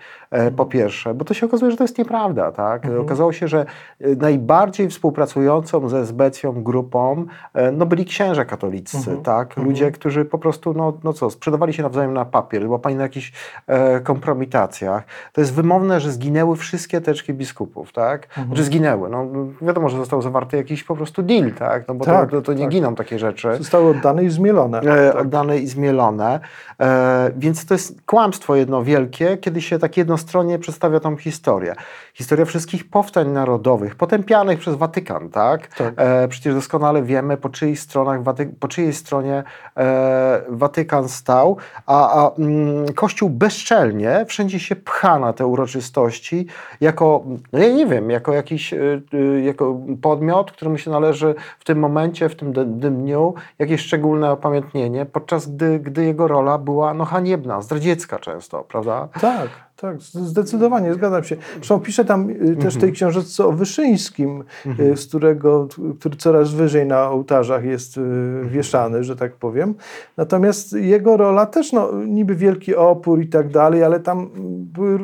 po 0.55 0.65
pierwsze, 0.65 1.13
bo 1.13 1.25
to 1.25 1.33
się 1.33 1.45
okazuje, 1.45 1.71
że 1.71 1.77
to 1.77 1.83
jest 1.83 1.97
nieprawda. 1.97 2.51
Tak? 2.51 2.83
Okazało 3.01 3.33
się, 3.33 3.47
że 3.47 3.65
e, 4.01 4.15
najbardziej 4.15 4.89
współpracującą 4.89 5.89
ze 5.89 6.05
Zbecją 6.05 6.63
grupą 6.63 7.25
e, 7.53 7.71
no, 7.71 7.85
byli 7.85 8.05
księża 8.05 8.45
katolicy, 8.45 9.17
tak? 9.23 9.57
ludzie, 9.57 9.91
którzy 9.91 10.25
po 10.25 10.37
prostu, 10.37 10.73
no, 10.73 10.93
no 11.03 11.13
co, 11.13 11.29
sprzedawali 11.29 11.73
się 11.73 11.83
nawzajem 11.83 12.13
na 12.13 12.25
papier, 12.25 12.67
łapani 12.69 12.95
na 12.95 13.03
jakichś 13.03 13.31
e, 13.67 13.99
kompromitacjach. 13.99 15.03
To 15.33 15.41
jest 15.41 15.53
wymowne, 15.53 15.99
że 15.99 16.11
zginęły 16.11 16.55
wszystkie 16.55 17.01
teczki 17.01 17.33
biskupów, 17.33 17.91
tak? 17.93 18.27
Że 18.53 18.63
zginęły. 18.63 19.09
No, 19.09 19.25
wiadomo, 19.61 19.89
że 19.89 19.97
został 19.97 20.21
zawarty 20.21 20.57
jakiś 20.57 20.83
po 20.83 20.95
prostu 20.95 21.23
deal, 21.23 21.51
tak? 21.51 21.87
No 21.87 21.95
bo 21.95 22.05
Tak, 22.05 22.31
to, 22.31 22.41
to, 22.41 22.53
nie 22.53 22.63
tak. 22.63 22.71
giną 22.71 22.95
takie 22.95 23.19
rzeczy 23.19 23.55
Zostały 23.57 23.89
oddane 23.89 24.23
i 24.23 24.29
zmielone. 24.29 24.81
e, 24.81 25.17
oddane 25.17 25.57
i 25.57 25.67
zmielone. 25.67 26.39
E, 26.79 27.31
więc 27.37 27.65
to 27.65 27.73
jest 27.73 28.01
kłamstwo 28.05 28.55
jedno 28.55 28.83
wielkie, 28.83 29.37
kiedy 29.37 29.61
się 29.61 29.79
tak 29.79 29.97
jednostronnie 30.23 30.59
przedstawia 30.59 30.99
tą 30.99 31.17
historię. 31.17 31.75
Historia 32.13 32.45
wszystkich 32.45 32.89
powstań 32.89 33.29
narodowych, 33.29 33.95
potępianych 33.95 34.59
przez 34.59 34.75
Watykan, 34.75 35.29
tak? 35.29 35.67
Tak. 35.67 35.93
E, 35.97 36.27
przecież 36.27 36.53
doskonale 36.53 37.03
wiemy, 37.03 37.37
po 37.37 37.49
czyjej, 37.49 37.75
stronach 37.75 38.23
Waty- 38.23 38.53
po 38.59 38.67
czyjej 38.67 38.93
stronie 38.93 39.43
e, 39.77 40.41
Watykan 40.49 41.09
stał, 41.09 41.57
a, 41.85 42.23
a 42.23 42.31
mm, 42.35 42.93
Kościół 42.93 43.29
bezczelnie 43.29 44.25
wszędzie 44.27 44.59
się 44.59 44.75
pcha 44.75 45.19
na 45.19 45.33
te 45.33 45.45
uroczystości 45.45 46.47
jako, 46.81 47.23
no 47.53 47.59
ja 47.59 47.73
nie 47.73 47.85
wiem, 47.85 48.09
jako 48.09 48.33
jakiś 48.33 48.73
y, 48.73 49.01
y, 49.13 49.41
jako 49.41 49.77
podmiot, 50.01 50.51
któremu 50.51 50.77
się 50.77 50.91
należy 50.91 51.35
w 51.59 51.63
tym 51.63 51.79
momencie, 51.79 52.29
w 52.29 52.35
tym 52.35 52.53
dniu 52.79 53.33
jakieś 53.59 53.81
szczególne 53.81 54.31
opamiętnienie, 54.31 55.05
podczas 55.05 55.47
gdy, 55.47 55.79
gdy 55.79 56.05
jego 56.05 56.27
rola 56.27 56.57
była 56.57 56.93
no, 56.93 57.05
haniebna, 57.05 57.61
zdradziecka 57.61 58.19
często, 58.19 58.63
prawda? 58.63 59.07
Tak, 59.21 59.49
tak, 59.83 60.01
zdecydowanie, 60.01 60.93
zgadzam 60.93 61.23
się. 61.23 61.35
Zresztą 61.55 61.79
pisze 61.79 62.05
tam 62.05 62.29
y, 62.29 62.55
też 62.55 62.75
w 62.75 62.79
tej 62.79 62.91
książeczce 62.91 63.45
o 63.45 63.51
Wyszyńskim, 63.51 64.43
y, 64.79 64.97
z 64.97 65.07
którego, 65.07 65.67
który 65.99 66.15
coraz 66.15 66.53
wyżej 66.53 66.85
na 66.85 67.09
ołtarzach 67.09 67.65
jest 67.65 67.97
y, 67.97 68.01
wieszany, 68.45 69.03
że 69.03 69.15
tak 69.15 69.33
powiem. 69.35 69.75
Natomiast 70.17 70.73
jego 70.73 71.17
rola 71.17 71.45
też, 71.45 71.73
no, 71.73 71.91
niby 72.05 72.35
wielki 72.35 72.75
opór 72.75 73.21
i 73.21 73.27
tak 73.27 73.49
dalej, 73.49 73.83
ale 73.83 73.99
tam 73.99 74.29
były, 74.73 74.99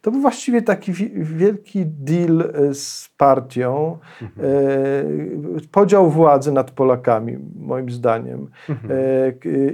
to 0.00 0.10
był 0.10 0.20
właściwie 0.20 0.62
taki 0.62 0.92
wi- 0.92 1.12
wielki 1.14 1.86
deal 1.86 2.52
z 2.72 3.08
partią, 3.16 3.98
podział 5.70 6.10
władzy 6.10 6.52
nad 6.52 6.70
Polakami, 6.70 7.38
moim 7.56 7.90
zdaniem. 7.90 8.48
E, 8.68 8.74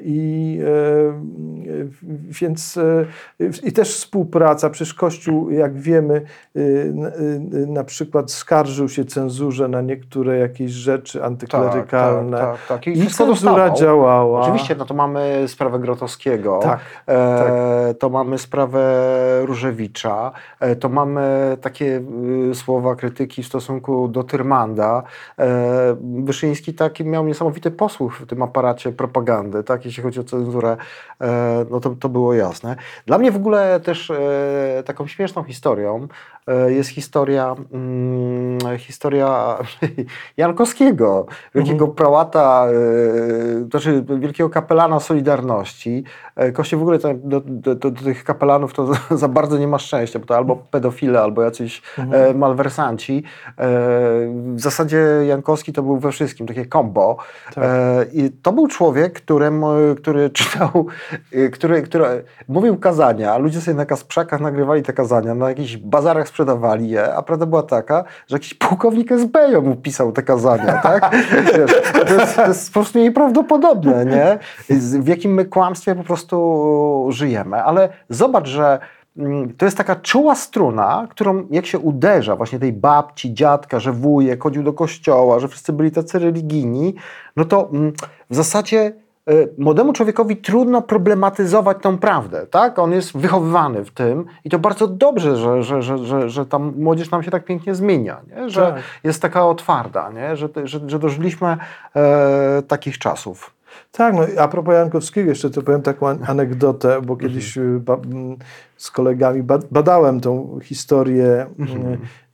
I 0.05 0.59
e, 0.65 1.89
więc 2.41 2.77
e, 2.77 3.07
i 3.65 3.73
też 3.73 3.95
współpraca, 3.95 4.48
przecież 4.55 4.95
Kościół, 4.95 5.51
jak 5.51 5.79
wiemy, 5.79 6.15
e, 6.57 6.61
n- 6.61 7.07
e, 7.07 7.67
na 7.67 7.85
przykład 7.85 8.31
skarżył 8.31 8.89
się 8.89 9.05
cenzurze 9.05 9.69
na 9.69 9.81
niektóre 9.81 10.39
jakieś 10.39 10.71
rzeczy 10.71 11.25
antyklerykalne. 11.25 12.39
Tak, 12.39 12.51
tak, 12.51 12.67
tak. 12.69 12.87
I 12.87 12.91
I 12.91 13.01
wszystko 13.01 13.27
cenzura 13.27 13.53
dostawał. 13.53 13.77
działała. 13.79 14.41
Oczywiście, 14.41 14.75
no 14.75 14.85
to 14.85 14.95
mamy 14.95 15.45
sprawę 15.49 15.79
Grotowskiego, 15.79 16.59
Tak, 16.63 16.81
e, 17.09 17.95
to 17.99 18.09
mamy 18.11 18.39
sprawę 18.39 18.81
Różewicza, 19.45 20.33
e, 20.61 20.77
to 20.77 20.89
mamy 20.89 21.57
takie 21.61 22.03
y, 22.51 22.55
słowa 22.55 22.97
krytyki 22.97 23.43
w 23.43 23.47
stosunku 23.47 24.09
do 24.09 24.23
Tyrmanda. 24.25 25.03
E, 25.39 25.97
Wyszyński 26.25 26.75
taki 26.75 27.05
miał 27.05 27.27
niesamowity 27.27 27.71
posłuch 27.71 28.17
w 28.21 28.27
tym 28.27 28.43
aparacie 28.43 28.93
propagandy, 28.93 29.65
tak, 29.65 29.85
jeśli 29.85 30.03
chodzi 30.03 30.21
o 30.21 30.25
cenzurę, 30.25 30.77
e, 31.21 31.65
no 31.71 31.81
to, 31.81 31.91
to 31.91 32.09
było 32.09 32.35
jasne. 32.35 32.77
Dla 33.07 33.19
mnie 33.19 33.31
w 33.33 33.37
ogóle 33.37 33.81
też 33.81 34.11
e, 34.11 34.17
taką 34.85 35.07
śmieszną 35.07 35.43
historią 35.43 36.09
e, 36.47 36.73
jest 36.73 36.91
historia, 36.91 37.57
mm, 37.73 38.79
historia 38.79 39.59
Jankowskiego, 40.37 41.27
wielkiego 41.55 41.89
prałata, 41.89 42.67
e, 42.67 43.71
znaczy 43.71 44.05
wielkiego 44.21 44.51
kapelana 44.51 45.01
Solidarności. 45.01 46.05
E, 46.37 46.53
Kościół 46.53 46.79
w 46.79 46.83
ogóle 46.83 46.99
do, 46.99 47.15
do, 47.15 47.41
do, 47.41 47.75
do 47.75 47.91
tych 47.91 48.25
kapelanów 48.25 48.73
to 48.75 48.89
za, 49.17 49.29
bardzo 49.29 49.59
nie 49.59 49.69
ma 49.69 49.79
szczęścia, 49.79 50.19
bo 50.19 50.27
to 50.27 50.37
albo 50.37 50.57
pedofile, 50.57 51.21
albo 51.21 51.43
jacyś 51.43 51.83
e, 52.13 52.35
malwersanci. 52.35 53.23
E, 53.49 53.53
w 54.55 54.61
zasadzie 54.61 54.99
Jankowski 55.27 55.73
to 55.73 55.83
był 55.83 55.99
we 55.99 56.13
wszystkim, 56.13 56.47
takie 56.47 56.67
combo. 56.67 57.17
Tak. 57.55 57.65
E, 57.65 58.05
I 58.13 58.31
to 58.31 58.53
był 58.53 58.69
człowiek, 58.69 59.13
którym, 59.13 59.65
e, 59.65 59.95
który 59.97 60.31
czytał, 60.31 60.87
e, 61.33 61.49
który, 61.49 61.83
który 61.83 62.25
mówił 62.49 62.77
kazania, 62.77 63.33
a 63.33 63.39
ludzie 63.39 63.61
sobie 63.61 63.77
na 63.77 63.87
kasprzakach 64.19 64.41
nagrywali 64.41 64.83
te 64.83 64.93
kazania, 64.93 65.35
na 65.35 65.49
jakichś 65.49 65.77
bazarach 65.77 66.29
sprzedawali 66.29 66.89
je, 66.89 67.15
a 67.15 67.23
prawda 67.23 67.47
była 67.47 67.63
taka, 67.63 68.05
że 68.27 68.37
jakiś 68.37 68.55
pułkownik 68.55 69.13
SB 69.13 69.61
mu 69.61 69.77
pisał 69.77 70.13
te 70.13 70.23
kazania, 70.23 70.73
tak? 70.83 71.11
Wiesz, 71.57 71.83
to, 72.09 72.15
jest, 72.15 72.37
to 72.37 72.47
jest 72.47 72.69
po 72.69 72.81
prostu 72.81 72.99
nieprawdopodobne, 72.99 74.07
nie? 74.07 74.39
W 75.01 75.09
jakim 75.09 75.35
my 75.35 75.45
kłamstwie 75.45 75.95
po 75.95 76.05
prostu 76.05 77.07
żyjemy. 77.11 77.63
Ale 77.63 77.89
zobacz, 78.09 78.49
że 78.49 78.79
mm, 79.17 79.55
to 79.55 79.65
jest 79.65 79.77
taka 79.77 79.97
czuła 79.97 80.35
struna, 80.35 81.07
którą 81.11 81.47
jak 81.51 81.67
się 81.67 81.79
uderza 81.79 82.37
właśnie 82.37 82.59
tej 82.59 82.73
babci, 82.73 83.35
dziadka, 83.35 83.81
że 83.81 83.93
wujek 83.93 84.43
chodził 84.43 84.63
do 84.63 84.73
kościoła, 84.73 85.39
że 85.39 85.49
wszyscy 85.49 85.73
byli 85.73 85.91
tacy 85.91 86.19
religijni, 86.19 86.95
no 87.37 87.45
to 87.45 87.69
mm, 87.73 87.93
w 88.31 88.35
zasadzie 88.35 88.93
młodemu 89.59 89.93
człowiekowi 89.93 90.37
trudno 90.37 90.83
problematyzować 90.83 91.77
tą 91.83 91.99
prawdę, 91.99 92.47
tak? 92.47 92.79
On 92.79 92.93
jest 92.93 93.17
wychowywany 93.17 93.85
w 93.85 93.91
tym 93.91 94.25
i 94.45 94.51
to 94.51 94.59
bardzo 94.59 94.89
dobrze, 94.89 95.37
że, 95.37 95.63
że, 95.63 95.83
że, 95.83 95.99
że, 95.99 96.31
że 96.31 96.47
ta 96.47 96.59
młodzież 96.59 97.11
nam 97.11 97.23
się 97.23 97.31
tak 97.31 97.45
pięknie 97.45 97.75
zmienia, 97.75 98.21
nie? 98.37 98.51
że 98.51 98.61
Tak. 98.61 98.83
jest 99.05 99.23
taka 99.23 99.47
otwarta, 99.47 100.11
nie? 100.11 100.37
Że, 100.37 100.49
że, 100.65 100.81
że 100.87 100.99
dożyliśmy 100.99 101.57
e, 101.97 102.63
takich 102.69 102.99
czasów. 102.99 103.55
Tak, 103.93 104.15
no 104.15 104.23
a 104.39 104.49
propos 104.49 104.75
Jankowskiego 104.75 105.29
jeszcze 105.31 105.51
to 105.51 105.63
powiem 105.63 105.83
taką 105.83 106.09
an- 106.09 106.25
anegdotę, 106.27 107.03
bo 107.03 107.17
kiedyś 107.17 107.57
y, 107.59 107.81
z 108.79 108.91
kolegami 108.91 109.43
ba, 109.43 109.59
badałem 109.71 110.21
tą 110.21 110.59
historię 110.63 111.47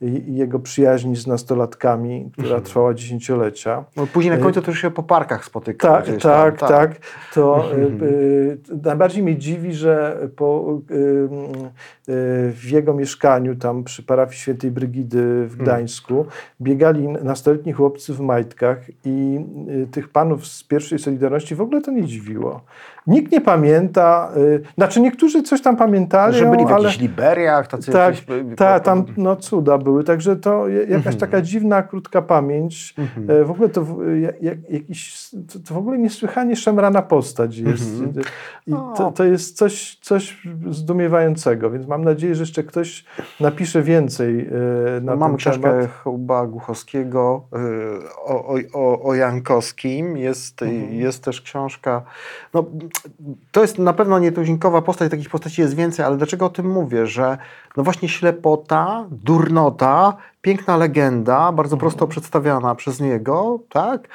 i- 0.01 0.05
i 0.29 0.35
jego 0.35 0.59
przyjaźni 0.59 1.15
z 1.15 1.27
nastolatkami, 1.27 2.29
która 2.31 2.61
trwała 2.61 2.93
dziesięciolecia. 2.93 3.83
No, 3.95 4.07
później 4.07 4.37
na 4.37 4.43
końcu 4.43 4.61
to 4.61 4.71
już 4.71 4.81
się 4.81 4.91
po 4.91 5.03
parkach 5.03 5.45
spotyka. 5.45 5.87
Tak, 5.87 6.03
gdzieś 6.03 6.23
tam, 6.23 6.31
tak, 6.55 6.59
tak. 6.69 6.91
To 7.33 7.65
y, 7.73 8.05
y, 8.05 8.57
najbardziej 8.83 9.23
mnie 9.23 9.35
dziwi, 9.37 9.73
że 9.73 10.17
po, 10.35 10.79
y, 10.91 10.93
y, 10.95 11.27
w 12.51 12.69
jego 12.71 12.93
mieszkaniu 12.93 13.55
tam 13.55 13.83
przy 13.83 14.03
parafii 14.03 14.37
świętej 14.39 14.71
Brygidy 14.71 15.45
w 15.47 15.55
Gdańsku 15.57 16.25
biegali 16.61 17.07
nastoletni 17.07 17.73
chłopcy 17.73 18.13
w 18.13 18.19
majtkach 18.19 18.77
i 19.05 19.39
tych 19.91 20.09
panów 20.09 20.47
z 20.47 20.63
pierwszej 20.63 20.99
Solidarności 20.99 21.55
w 21.55 21.61
ogóle 21.61 21.81
to 21.81 21.91
nie 21.91 22.05
dziwiło. 22.05 22.61
Nikt 23.07 23.31
nie 23.31 23.41
pamięta, 23.41 24.31
y, 24.37 24.61
znaczy 24.75 25.01
niektórzy 25.01 25.43
coś 25.43 25.61
tam 25.61 25.77
pamiętali, 25.77 26.37
Że 26.37 26.45
byli 26.51 26.65
w 26.65 26.67
ale... 26.67 26.83
jakichś 26.83 26.99
Liberiach, 27.01 27.67
tacy 27.67 27.91
Tak, 27.91 28.15
jakieś, 28.15 28.35
y, 28.53 28.55
tak, 28.55 28.83
tam 28.83 29.05
no, 29.17 29.35
cuda 29.35 29.77
były, 29.77 30.03
także 30.03 30.35
to 30.35 30.67
jakaś 30.67 31.15
taka 31.15 31.41
dziwna, 31.41 31.83
krótka 31.83 32.21
pamięć. 32.21 32.95
E, 33.29 33.43
W 33.43 33.51
ogóle 33.51 33.69
to, 33.69 33.85
jak, 34.41 34.69
jakiś, 34.69 35.29
to, 35.53 35.59
to 35.67 35.73
w 35.73 35.77
ogóle 35.77 35.97
niesłychanie 35.97 36.55
szemrana 36.55 37.01
postać 37.01 37.57
jest. 37.57 38.03
I 38.67 38.71
to, 38.97 39.11
to 39.15 39.23
jest 39.23 39.57
coś, 39.57 39.97
coś 40.01 40.41
zdumiewającego, 40.69 41.71
więc 41.71 41.87
mam 41.87 42.03
nadzieję, 42.03 42.35
że 42.35 42.41
jeszcze 42.41 42.63
ktoś 42.63 43.05
napisze 43.39 43.81
więcej 43.81 44.39
e, 44.97 45.01
na 45.01 45.15
Mamy 45.15 45.31
ten 45.31 45.37
książkę 45.37 45.61
temat. 45.61 45.91
Chuba 46.03 46.45
Głuchowskiego 46.47 47.43
y, 47.55 47.59
o, 48.25 48.45
o, 48.47 48.55
o, 48.73 49.03
o 49.03 49.15
Jankowskim. 49.15 50.17
Jest, 50.17 50.61
Mhm. 50.61 50.93
jest 50.93 51.23
też 51.23 51.41
książka. 51.41 52.01
No, 52.53 52.65
to 53.51 53.61
jest 53.61 53.79
na 53.79 53.93
pewno 53.93 54.19
nietuzinkowa 54.19 54.81
postać, 54.81 55.11
takich 55.11 55.29
postaci 55.29 55.61
jest 55.61 55.75
więcej, 55.75 56.05
ale 56.05 56.17
dlaczego 56.17 56.45
o 56.45 56.49
tym 56.49 56.71
mówię? 56.71 57.07
Że 57.07 57.37
no 57.77 57.83
właśnie 57.83 58.09
ślepota, 58.09 59.05
durnota, 59.11 60.17
piękna 60.41 60.77
legenda, 60.77 61.37
Mhm. 61.37 61.55
bardzo 61.55 61.77
prosto 61.77 62.07
przedstawiana 62.07 62.75
przez 62.75 62.99
niego, 63.01 63.59
tak? 63.69 64.07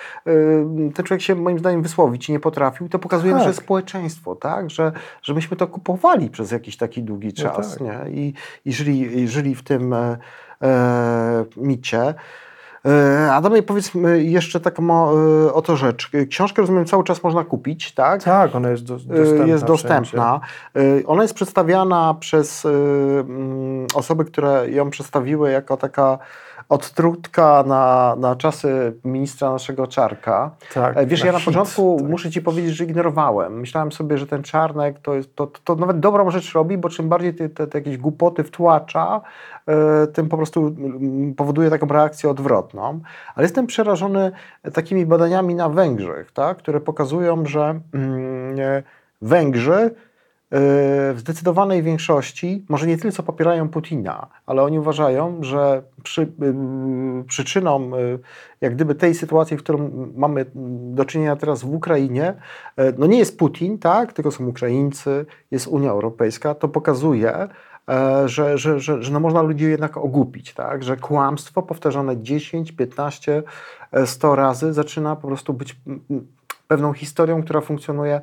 Ten 0.95 1.05
człowiek 1.05 1.23
się 1.23 1.35
moim 1.35 1.59
zdaniem 1.59 1.83
wysłowić 1.83 2.29
nie 2.29 2.41
potrafił 2.41 2.87
i 2.87 2.91
to 2.91 2.99
pokazuje 2.99 3.33
Tak. 3.33 3.43
nasze 3.43 3.55
społeczeństwo, 3.55 4.37
tak? 4.37 4.71
Że, 4.71 4.93
że 5.23 5.35
myśmy 5.35 5.57
to 5.57 5.67
kupowali 5.67 6.31
przez 6.31 6.51
jakiś 6.51 6.77
taki 6.77 7.03
długi 7.03 7.29
No 7.29 7.33
czas, 7.45 7.73
tak. 7.73 7.81
nie? 7.81 7.99
I, 8.11 8.35
i, 8.65 8.73
żyli, 8.73 9.19
i 9.19 9.29
żyli 9.29 9.55
w 9.55 9.63
tym 9.63 9.93
e, 9.93 10.19
e, 10.63 11.45
micie. 11.57 12.15
E, 12.87 13.33
Adamie, 13.33 13.63
powiedz 13.63 13.93
jeszcze 14.17 14.61
taką 14.61 14.91
o, 14.91 15.15
e, 15.47 15.53
oto 15.53 15.77
rzecz. 15.77 16.11
Książkę, 16.31 16.63
rozumiem, 16.63 16.85
cały 16.85 17.05
czas 17.05 17.23
można 17.23 17.45
kupić, 17.45 17.95
tak? 17.95 18.23
Tak, 18.23 18.55
ona 18.55 18.71
jest 18.71 18.85
do, 18.85 18.95
E, 18.95 18.99
dostępna. 18.99 19.47
jest 19.47 19.65
dostępna. 19.65 20.41
Ona 21.07 21.23
jest 21.23 21.35
przedstawiana 21.35 22.15
przez 22.21 22.67
osoby, 23.95 24.25
które 24.25 24.71
ją 24.71 24.91
przedstawiły 24.91 25.51
jako 25.51 25.77
taka 25.77 26.19
odtrutka 26.71 27.65
na, 27.67 28.17
na 28.19 28.37
czasy 28.37 28.93
ministra 29.05 29.51
naszego 29.51 29.87
Czarka. 29.87 30.51
Tak, 30.75 30.97
E, 30.97 31.07
Wiesz, 31.07 31.21
na 31.21 31.27
ja 31.27 31.33
na 31.33 31.39
hit, 31.39 31.47
początku 31.47 31.97
tak. 32.01 32.09
muszę 32.09 32.31
ci 32.31 32.43
powiedzieć, 32.43 32.77
że 32.77 32.85
ignorowałem. 32.85 33.61
Myślałem 33.61 33.93
sobie, 33.93 34.19
że 34.19 34.27
ten 34.27 34.43
Czarnek 34.43 34.99
to, 34.99 35.15
jest, 35.15 35.37
to, 35.37 35.47
to 35.65 35.75
nawet 35.75 36.01
dobrą 36.01 36.31
rzecz 36.31 36.53
robi, 36.53 36.79
bo 36.79 36.89
czym 36.89 37.09
bardziej 37.09 37.35
te, 37.35 37.49
te, 37.49 37.67
te 37.67 37.79
jakieś 37.79 37.97
głupoty 37.99 38.45
wtłacza, 38.45 39.21
e, 39.67 40.07
tym 40.07 40.29
po 40.29 40.37
prostu 40.37 40.67
mm, 40.67 41.35
powoduje 41.35 41.71
taką 41.71 41.87
reakcję 41.87 42.31
odwrotną. 42.31 43.01
Ale 43.35 43.45
jestem 43.45 43.67
przerażony 43.67 44.33
takimi 44.75 45.07
badaniami 45.07 45.55
na 45.55 45.69
Węgrzech, 45.69 46.33
tak, 46.33 46.59
które 46.59 46.81
pokazują, 46.81 47.47
że 47.47 47.81
e, 48.59 48.83
Węgrzy 49.23 49.91
w 50.51 51.17
zdecydowanej 51.17 51.83
większości 51.83 52.65
może 52.69 52.87
nie 52.87 52.99
tyle 52.99 53.13
co 53.13 53.23
popierają 53.23 53.69
Putina, 53.69 54.27
ale 54.47 54.63
oni 54.63 54.79
uważają, 54.79 55.39
że 55.41 55.83
przy, 56.03 56.23
y, 56.23 57.25
przyczyną 57.27 57.97
y, 57.97 58.19
jak 58.61 58.75
gdyby 58.75 58.95
tej 58.95 59.15
sytuacji, 59.15 59.57
w 59.57 59.63
którą 59.63 59.91
mamy 60.17 60.47
do 60.95 61.05
czynienia 61.05 61.37
teraz 61.37 61.63
w 61.63 61.75
Ukrainie, 61.75 62.35
e, 62.77 62.93
no 62.99 63.07
nie 63.07 63.19
jest 63.19 63.39
Putin, 63.39 63.79
tak, 63.79 64.13
tylko 64.13 64.31
są 64.31 64.47
Ukraińcy, 64.47 65.27
jest 65.51 65.67
Unia 65.67 65.91
Europejska, 65.91 66.55
to 66.55 66.69
pokazuje, 66.69 67.49
e, 67.89 68.29
że, 68.29 68.59
że, 68.59 68.81
że, 68.81 69.03
że 69.03 69.13
no 69.13 69.21
można 69.21 69.43
ludzi 69.43 69.65
jednak 69.65 69.97
ogłupić, 69.97 70.55
tak? 70.55 70.83
że 70.83 70.97
kłamstwo 70.97 71.63
powtarzane 71.63 72.23
10, 72.23 72.73
15, 72.73 73.43
e, 73.93 74.07
100 74.07 74.35
razy 74.35 74.73
zaczyna 74.73 75.17
po 75.17 75.29
prostu 75.29 75.53
być 75.53 75.77
pewną 76.71 76.93
historią, 76.93 77.43
która 77.43 77.61
funkcjonuje 77.61 78.15
e, 78.15 78.21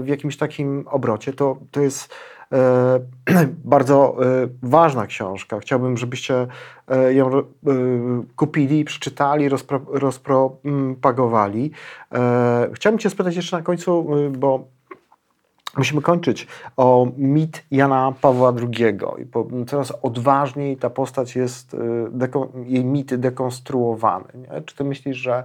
w 0.00 0.08
jakimś 0.08 0.36
takim 0.36 0.84
obrocie. 0.88 1.32
To, 1.32 1.56
to 1.70 1.80
jest 1.80 2.14
e, 2.52 3.00
bardzo 3.74 4.16
e, 4.20 4.48
ważna 4.62 5.06
książka. 5.06 5.58
Chciałbym, 5.58 5.96
żebyście 5.96 6.46
ją 7.08 7.30
kupili, 8.36 8.84
przeczytali, 8.84 9.48
rozpro, 9.48 9.80
rozpropagowali. 9.88 11.70
Chciałbym 12.72 12.98
Cię 12.98 13.10
spytać 13.10 13.36
jeszcze 13.36 13.56
na 13.56 13.62
końcu, 13.62 14.06
bo 14.38 14.64
Musimy 15.76 16.02
kończyć 16.02 16.46
o 16.76 17.08
mit 17.16 17.64
Jana 17.70 18.12
Pawła 18.20 18.52
II. 18.60 18.98
Coraz 19.66 19.92
odważniej 20.02 20.76
ta 20.76 20.90
postać 20.90 21.36
jest, 21.36 21.76
jej 22.66 22.84
mity 22.84 23.18
dekonstruowany. 23.18 24.24
Nie? 24.34 24.62
Czy 24.62 24.76
ty 24.76 24.84
myślisz, 24.84 25.16
że 25.16 25.44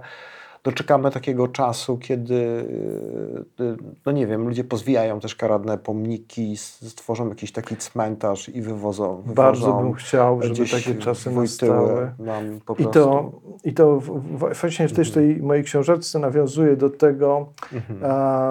doczekamy 0.64 1.10
takiego 1.10 1.48
czasu, 1.48 1.98
kiedy, 1.98 2.34
y, 2.34 3.62
y, 3.64 3.76
no 4.06 4.12
nie 4.12 4.26
wiem, 4.26 4.48
ludzie 4.48 4.64
pozwijają 4.64 5.20
też 5.20 5.34
karadne 5.36 5.78
pomniki, 5.78 6.56
stworzą 6.56 7.28
jakiś 7.28 7.52
taki 7.52 7.76
cmentarz 7.76 8.48
i 8.48 8.62
wywożą, 8.62 9.16
wywożą 9.16 9.34
Bardzo 9.34 9.72
bym 9.72 9.92
chciał, 9.94 10.42
żeby 10.42 10.66
takie 10.70 10.94
czasy 10.94 11.30
nastały. 11.30 12.10
nam 12.18 12.60
po 12.66 12.72
I 12.72 12.76
prostu. 12.76 12.92
to, 12.92 13.32
I 13.64 13.72
to 13.74 14.00
w, 14.00 14.20
właśnie 14.60 14.88
w 14.88 14.92
też 14.92 15.10
tej 15.10 15.36
mojej 15.42 15.64
książeczce 15.64 16.18
nawiązuje 16.18 16.76
do 16.76 16.90
tego, 16.90 17.46
Mhm. 17.72 18.04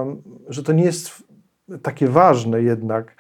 em, 0.10 0.22
że 0.50 0.64
to 0.64 0.74
nie 0.74 0.84
jest 0.84 1.24
takie 1.84 2.08
ważne 2.08 2.62
jednak. 2.62 3.16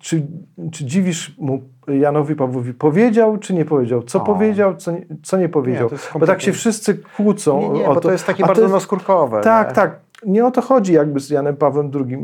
Czy, 0.00 0.26
czy 0.72 0.84
dziwisz 0.84 1.34
mu 1.38 1.60
Janowi 1.88 2.34
Pawłowi? 2.34 2.74
Powiedział, 2.74 3.38
czy 3.38 3.54
nie 3.54 3.64
powiedział? 3.64 4.02
Co 4.02 4.22
O. 4.22 4.24
powiedział, 4.24 4.76
co 4.76 4.92
nie, 4.92 5.06
co 5.22 5.36
nie 5.36 5.48
powiedział? 5.48 5.88
to 5.88 5.94
jest 5.94 6.10
Bo 6.18 6.26
tak 6.26 6.42
się 6.42 6.52
wszyscy 6.52 6.94
kłócą 7.16 7.60
Nie, 7.60 7.68
nie, 7.68 7.88
o 7.88 7.94
bo 7.94 8.00
to 8.00 8.12
jest 8.12 8.26
takie 8.26 8.44
A 8.44 8.46
bardzo 8.46 8.62
jest- 8.62 8.74
naskórkowe. 8.74 9.40
Tak, 9.40 9.68
nie? 9.68 9.74
tak. 9.74 10.00
Nie 10.26 10.46
o 10.46 10.50
to 10.50 10.60
chodzi 10.62 10.92
jakby 10.92 11.20
z 11.20 11.30
Janem 11.30 11.56
Pawłem 11.56 11.90
II 11.94 12.10
yy, 12.10 12.18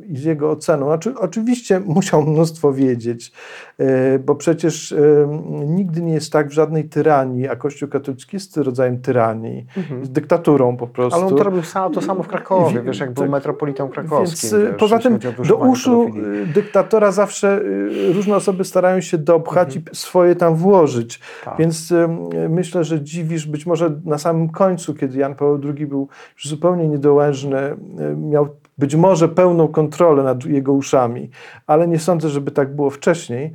yy, 0.00 0.06
i 0.06 0.16
z 0.16 0.24
jego 0.24 0.50
oceną. 0.50 0.86
Znaczy, 0.86 1.14
oczywiście 1.18 1.80
musiał 1.80 2.22
mnóstwo 2.22 2.72
wiedzieć, 2.72 3.32
yy, 3.78 3.86
bo 4.26 4.34
przecież 4.34 4.90
yy, 4.90 5.28
nigdy 5.66 6.02
nie 6.02 6.12
jest 6.14 6.32
tak 6.32 6.48
w 6.48 6.52
żadnej 6.52 6.84
tyranii, 6.88 7.48
a 7.48 7.56
Kościół 7.56 7.88
katolicki 7.88 8.36
jest 8.36 8.56
rodzajem 8.56 9.00
tyranii, 9.00 9.66
Mhm. 9.76 10.04
z 10.04 10.10
dyktaturą 10.10 10.76
po 10.76 10.86
prostu. 10.86 11.18
Ale 11.20 11.26
on 11.28 11.36
to 11.36 11.44
robił 11.44 11.62
sam, 11.62 11.92
to 11.92 12.00
samo 12.02 12.22
w 12.22 12.28
Krakowie, 12.28 12.80
Wi- 12.80 12.86
wiesz, 12.86 12.98
jak 13.00 13.12
był 13.12 13.22
tak. 13.22 13.30
metropolitą 13.30 13.88
krakowskim. 13.88 14.50
Więc 14.50 14.52
y, 14.52 14.66
wiesz, 14.70 14.78
poza 14.78 14.98
tym 14.98 15.18
do 15.48 15.56
uszu 15.56 16.08
y, 16.08 16.46
dyktatora 16.46 17.12
zawsze 17.12 17.60
y, 17.62 18.12
różne 18.12 18.36
osoby 18.36 18.64
starają 18.64 19.00
się 19.00 19.18
dopchać 19.18 19.76
Mhm. 19.76 19.84
i 19.92 19.96
swoje 19.96 20.36
tam 20.36 20.54
włożyć. 20.54 21.20
Tak. 21.44 21.58
Więc 21.58 21.90
y, 21.90 22.08
myślę, 22.48 22.84
że 22.84 23.00
dziwisz 23.02 23.46
być 23.46 23.66
może 23.66 24.00
na 24.04 24.18
samym 24.18 24.48
końcu, 24.48 24.94
kiedy 24.94 25.18
Jan 25.18 25.34
Paweł 25.34 25.60
II 25.76 25.86
był 25.86 26.08
już 26.34 26.53
zupełnie 26.54 26.88
niedołężny, 26.88 27.76
y, 28.12 28.16
miał 28.16 28.48
być 28.78 28.94
może 28.94 29.28
pełną 29.28 29.68
kontrolę 29.68 30.22
nad 30.22 30.44
jego 30.44 30.72
uszami, 30.72 31.30
ale 31.66 31.88
nie 31.88 31.98
sądzę, 31.98 32.28
żeby 32.28 32.50
tak 32.50 32.74
było 32.76 32.90
wcześniej. 32.90 33.52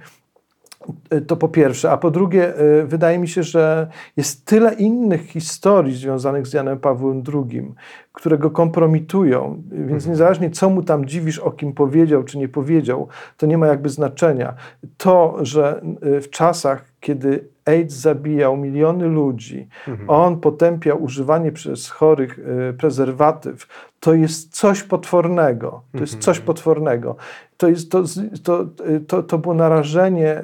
Y, 1.14 1.22
To 1.22 1.38
po 1.38 1.48
pierwsze. 1.48 1.92
A 1.92 1.98
po 1.98 2.12
drugie, 2.12 2.60
y, 2.62 2.86
wydaje 2.88 3.20
mi 3.20 3.28
się, 3.28 3.44
że 3.44 3.88
jest 4.18 4.46
tyle 4.46 4.74
innych 4.74 5.22
historii 5.22 5.96
związanych 5.96 6.48
z 6.48 6.54
Janem 6.54 6.80
Pawłem 6.80 7.24
II, 7.34 7.74
które 8.14 8.38
go 8.38 8.52
kompromitują, 8.52 9.64
więc 9.72 10.08
niezależnie 10.08 10.50
co 10.50 10.70
mu 10.70 10.84
tam 10.84 11.06
dziwisz, 11.06 11.40
o 11.40 11.52
kim 11.52 11.74
powiedział 11.74 12.24
czy 12.24 12.38
nie 12.38 12.48
powiedział, 12.50 13.08
to 13.38 13.46
nie 13.46 13.58
ma 13.58 13.68
jakby 13.68 13.90
znaczenia. 13.90 14.54
To, 14.98 15.38
że 15.42 15.82
y, 16.06 16.22
w 16.22 16.30
czasach, 16.30 16.86
kiedy 17.00 17.48
AIDS 17.66 17.96
zabijał 17.96 18.58
miliony 18.58 19.08
ludzi, 19.08 19.68
on 20.08 20.40
potępiał 20.40 21.04
używanie 21.04 21.52
przez 21.52 21.90
chorych 21.90 22.40
prezerwatyw, 22.78 23.68
to 24.00 24.14
jest 24.14 24.56
coś 24.56 24.84
potwornego. 24.84 25.82
To 25.92 26.00
jest 26.00 26.18
coś 26.20 26.40
potwornego. 26.40 27.16
To, 27.60 27.68
jest, 27.68 27.92
to, 27.92 28.04
to, 28.44 28.66
to, 29.08 29.24
to 29.24 29.38
było 29.38 29.54
narażenie 29.54 30.44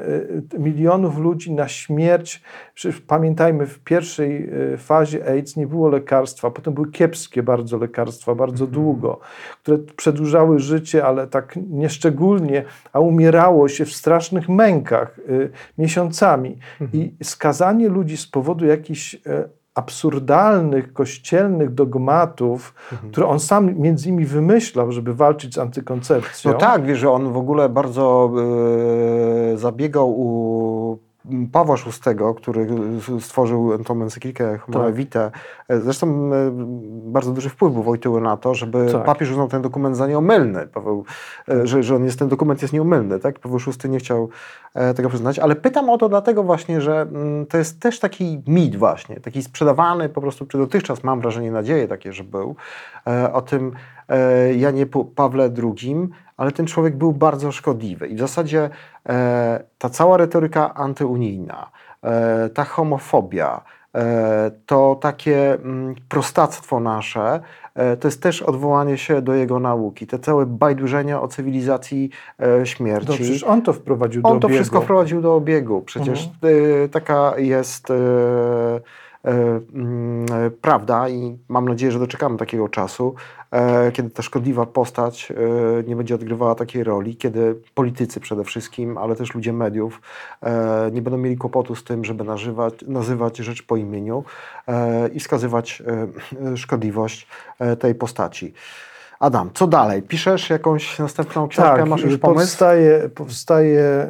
y, 0.53 0.59
milionów 0.59 1.17
ludzi 1.17 1.53
na 1.53 1.67
śmierć. 1.67 2.41
Przecież 2.73 3.01
pamiętajmy, 3.01 3.67
w 3.67 3.79
pierwszej 3.79 4.49
y, 4.73 4.77
fazie 4.77 5.29
AIDS 5.29 5.55
nie 5.55 5.67
było 5.67 5.89
lekarstwa, 5.89 6.51
potem 6.51 6.73
były 6.73 6.91
kiepskie 6.91 7.43
bardzo 7.43 7.77
lekarstwa, 7.77 8.35
bardzo 8.35 8.67
długo, 8.67 9.19
które 9.63 9.77
przedłużały 9.77 10.59
życie, 10.59 11.05
ale 11.05 11.27
tak 11.27 11.55
nieszczególnie, 11.69 12.63
a 12.93 12.99
umierało 12.99 13.67
się 13.67 13.85
w 13.85 13.93
strasznych 13.93 14.49
mękach 14.49 15.19
y, 15.19 15.49
miesiącami. 15.77 16.57
I 16.93 17.15
skazanie 17.23 17.89
ludzi 17.89 18.17
z 18.17 18.27
powodu 18.27 18.65
jakichś 18.65 19.17
absurdalnych, 19.75 20.93
kościelnych 20.93 21.73
dogmatów, 21.73 22.73
które 23.11 23.27
on 23.27 23.39
sam 23.39 23.79
między 23.79 24.09
innymi 24.09 24.25
wymyślał, 24.25 24.91
żeby 24.91 25.13
walczyć 25.13 25.53
z 25.53 25.57
antykoncepcją. 25.57 26.51
No 26.51 26.57
tak, 26.57 26.85
wiesz, 26.85 26.99
że 26.99 27.11
on 27.11 27.33
w 27.33 27.37
ogóle 27.37 27.69
bardzo 27.69 28.31
e, 29.53 29.57
zabiegał 29.57 30.19
u 30.19 30.99
Pawła 31.51 31.75
VI, 31.75 32.15
który 32.37 32.67
stworzył 33.19 33.83
tą 33.83 34.01
encyklikę 34.01 34.57
Humana 34.57 34.85
Tak. 34.85 34.95
Vitae. 34.95 35.31
Zresztą 35.69 36.07
e, 36.07 36.51
bardzo 37.05 37.31
duży 37.31 37.49
wpływ 37.49 37.73
był 37.73 37.83
Wojtyły 37.83 38.21
na 38.21 38.37
to, 38.37 38.55
żeby 38.55 38.91
Tak. 38.91 39.03
papież 39.03 39.31
uznał 39.31 39.47
ten 39.47 39.61
dokument 39.61 39.97
za 39.97 40.07
nieomylny. 40.07 40.67
Paweł, 40.67 41.05
e, 41.49 41.67
że, 41.67 41.83
że 41.83 41.95
on 41.95 42.05
jest, 42.05 42.19
ten 42.19 42.27
dokument 42.27 42.61
jest 42.61 42.73
nieomylny, 42.73 43.19
tak? 43.19 43.39
Paweł 43.39 43.59
VI 43.59 43.89
nie 43.89 43.99
chciał 43.99 44.29
e, 44.73 44.93
tego 44.93 45.09
przyznać, 45.09 45.39
ale 45.39 45.55
pytam 45.55 45.89
o 45.89 45.97
to 45.97 46.09
dlatego 46.09 46.43
właśnie, 46.43 46.81
że 46.81 47.01
mm, 47.01 47.45
to 47.45 47.57
jest 47.57 47.79
też 47.79 47.99
taki 47.99 48.43
mit 48.47 48.75
właśnie, 48.75 49.19
taki 49.19 49.43
sprzedawany 49.43 50.09
po 50.09 50.21
prostu, 50.21 50.45
czy 50.45 50.57
dotychczas 50.57 51.03
mam 51.03 51.21
wrażenie, 51.21 51.51
nadzieję 51.51 51.87
takie, 51.87 52.13
że 52.13 52.23
był, 52.23 52.55
o 53.33 53.41
tym 53.41 53.71
Janie 54.57 54.85
Pu- 54.85 55.05
Pawle 55.15 55.49
II, 55.63 55.95
ale 56.37 56.51
ten 56.51 56.65
człowiek 56.67 56.95
był 56.95 57.11
bardzo 57.13 57.51
szkodliwy 57.51 58.07
i 58.07 58.15
w 58.15 58.19
zasadzie 58.19 58.69
e, 59.09 59.63
ta 59.77 59.89
cała 59.89 60.17
retoryka 60.17 60.73
antyunijna, 60.73 61.69
e, 62.03 62.49
ta 62.49 62.63
homofobia, 62.63 63.61
e, 63.95 64.51
to 64.65 64.97
takie 65.01 65.53
mm, 65.53 65.95
prostactwo 66.09 66.79
nasze, 66.79 67.39
e, 67.75 67.97
to 67.97 68.07
jest 68.07 68.21
też 68.21 68.41
odwołanie 68.41 68.97
się 68.97 69.21
do 69.21 69.33
jego 69.33 69.59
nauki. 69.59 70.07
Te 70.07 70.19
całe 70.19 70.45
bajdurzenia 70.45 71.21
o 71.21 71.27
cywilizacji 71.27 72.09
e, 72.37 72.59
No, 72.59 72.65
śmierci. 72.65 73.07
przecież 73.13 73.43
on 73.43 73.61
to 73.61 73.73
wprowadził 73.73 74.21
do 74.21 74.29
On 74.29 74.39
to 74.39 74.47
obiegu. 74.47 74.57
wszystko 74.57 74.81
wprowadził 74.81 75.21
do 75.21 75.35
obiegu. 75.35 75.81
Przecież 75.81 76.29
e, 76.83 76.89
taka 76.89 77.33
jest 77.37 77.91
e, 77.91 77.93
e, 77.93 77.97
e, 77.97 78.81
prawda 80.61 81.09
i 81.09 81.37
mam 81.49 81.69
nadzieję, 81.69 81.91
że 81.91 81.99
doczekamy 81.99 82.37
takiego 82.37 82.69
czasu, 82.69 83.15
e, 83.51 83.91
kiedy 83.91 84.09
ta 84.09 84.23
szkodliwa 84.23 84.65
postać 84.65 85.31
e, 85.31 85.83
nie 85.83 85.95
będzie 85.95 86.15
odgrywała 86.15 86.55
takiej 86.55 86.83
roli, 86.83 87.15
kiedy 87.15 87.55
politycy 87.73 88.19
przede 88.19 88.43
wszystkim, 88.43 88.97
ale 88.97 89.15
też 89.15 89.35
ludzie 89.35 89.53
mediów 89.53 90.01
e, 90.43 90.89
nie 90.93 91.01
będą 91.01 91.17
mieli 91.17 91.37
kłopotu 91.37 91.75
z 91.75 91.83
tym, 91.83 92.05
żeby 92.05 92.23
nazywać, 92.23 92.73
nazywać 92.87 93.37
rzecz 93.37 93.63
po 93.63 93.77
imieniu 93.77 94.23
e, 94.67 95.07
i 95.07 95.19
wskazywać 95.19 95.83
e, 96.53 96.57
szkodliwość 96.57 97.27
e, 97.59 97.75
tej 97.75 97.95
postaci. 97.95 98.53
Adam, 99.19 99.49
co 99.53 99.67
dalej? 99.67 100.01
Piszesz 100.01 100.49
jakąś 100.49 100.99
następną 100.99 101.47
książkę? 101.47 101.77
Tak, 101.77 101.89
Masz 101.89 102.03
już 102.03 102.17
pomysł? 102.17 102.39
powstaje, 102.39 103.09
powstaje 103.09 104.07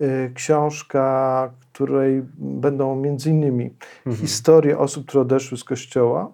y, 0.00 0.32
książka, 0.34 1.50
której 1.78 2.22
będą 2.38 2.96
między 2.96 3.30
innymi 3.30 3.70
Mhm. 4.06 4.16
historie 4.16 4.78
osób, 4.78 5.06
które 5.06 5.20
odeszły 5.20 5.58
z 5.58 5.64
kościoła. 5.64 6.32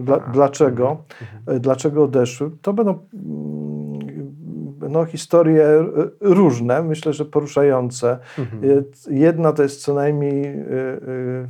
Dla, 0.00 0.18
dlaczego? 0.18 0.96
Mhm. 1.20 1.56
y, 1.56 1.60
Dlaczego 1.60 2.04
odeszły? 2.04 2.50
To 2.62 2.72
będą, 2.72 2.98
mm, 3.14 4.90
no, 4.90 5.04
historie 5.04 5.66
różne, 6.20 6.82
myślę, 6.82 7.12
że 7.12 7.24
poruszające. 7.24 8.18
Mhm. 8.38 8.84
Jedna 9.10 9.52
to 9.52 9.62
jest 9.62 9.82
co 9.82 9.94
najmniej 9.94 10.64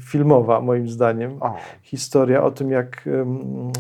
filmowa, 0.01 0.61
moim 0.61 0.89
zdaniem. 0.89 1.43
O. 1.43 1.57
Historia 1.83 2.43
o 2.43 2.51
tym, 2.51 2.71
jak, 2.71 3.09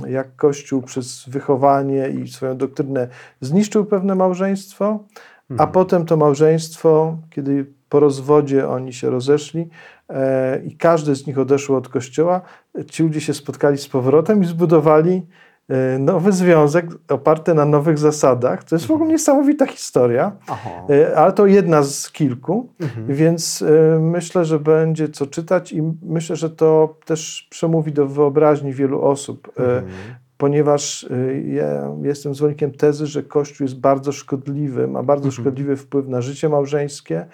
jak 0.08 0.36
Kościół 0.36 0.82
przez 0.82 1.28
wychowanie 1.28 2.08
i 2.08 2.28
swoją 2.28 2.56
doktrynę 2.56 3.08
zniszczył 3.40 3.84
pewne 3.84 4.14
małżeństwo, 4.14 5.04
mhm. 5.50 5.68
a 5.68 5.72
potem 5.72 6.06
to 6.06 6.16
małżeństwo, 6.16 7.18
kiedy 7.30 7.66
po 7.94 8.00
rozwodzie 8.00 8.68
oni 8.68 8.92
się 8.92 9.10
rozeszli 9.10 9.68
e, 10.08 10.62
i 10.64 10.76
każdy 10.76 11.14
z 11.14 11.26
nich 11.26 11.38
odeszł 11.38 11.74
od 11.74 11.88
kościoła, 11.88 12.40
ci 12.90 13.02
ludzie 13.02 13.20
się 13.20 13.34
spotkali 13.34 13.78
z 13.78 13.88
powrotem 13.88 14.42
i 14.42 14.46
zbudowali 14.46 15.26
e, 15.68 15.98
nowy 15.98 16.32
związek 16.32 16.86
oparty 17.08 17.54
na 17.54 17.64
nowych 17.64 17.98
zasadach. 17.98 18.64
To 18.64 18.74
jest 18.74 18.86
w 18.86 18.90
ogóle 18.90 19.10
niesamowita 19.10 19.66
historia, 19.66 20.32
e, 20.90 21.16
ale 21.16 21.32
to 21.32 21.46
jedna 21.46 21.82
z 21.82 22.10
kilku, 22.10 22.68
mhm. 22.80 23.06
więc 23.06 23.64
myślę, 24.00 24.44
że 24.44 24.58
będzie 24.58 25.08
co 25.08 25.26
czytać 25.26 25.72
i 25.72 25.82
myślę, 26.02 26.36
że 26.36 26.50
to 26.50 26.96
też 27.04 27.48
przemówi 27.50 27.92
do 27.92 28.06
wyobraźni 28.06 28.72
wielu 28.72 29.02
osób. 29.02 29.52
Mhm 29.56 29.92
ponieważ 30.38 31.06
ja 31.46 31.90
jestem 32.02 32.34
zwolennikiem 32.34 32.72
tezy, 32.72 33.06
że 33.06 33.22
Kościół 33.22 33.64
jest 33.64 33.80
bardzo 33.80 34.12
szkodliwy, 34.12 34.88
ma 34.88 35.02
bardzo 35.02 35.28
mhm. 35.28 35.42
szkodliwy 35.42 35.76
wpływ 35.76 36.08
na 36.08 36.20
życie 36.20 36.48
małżeńskie, 36.48 37.26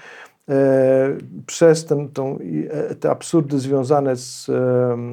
przez 1.46 1.84
ten, 1.84 2.08
tą, 2.08 2.38
e, 2.70 2.94
te 2.94 3.10
absurdy 3.10 3.58
związane 3.58 4.16
z 4.16 4.50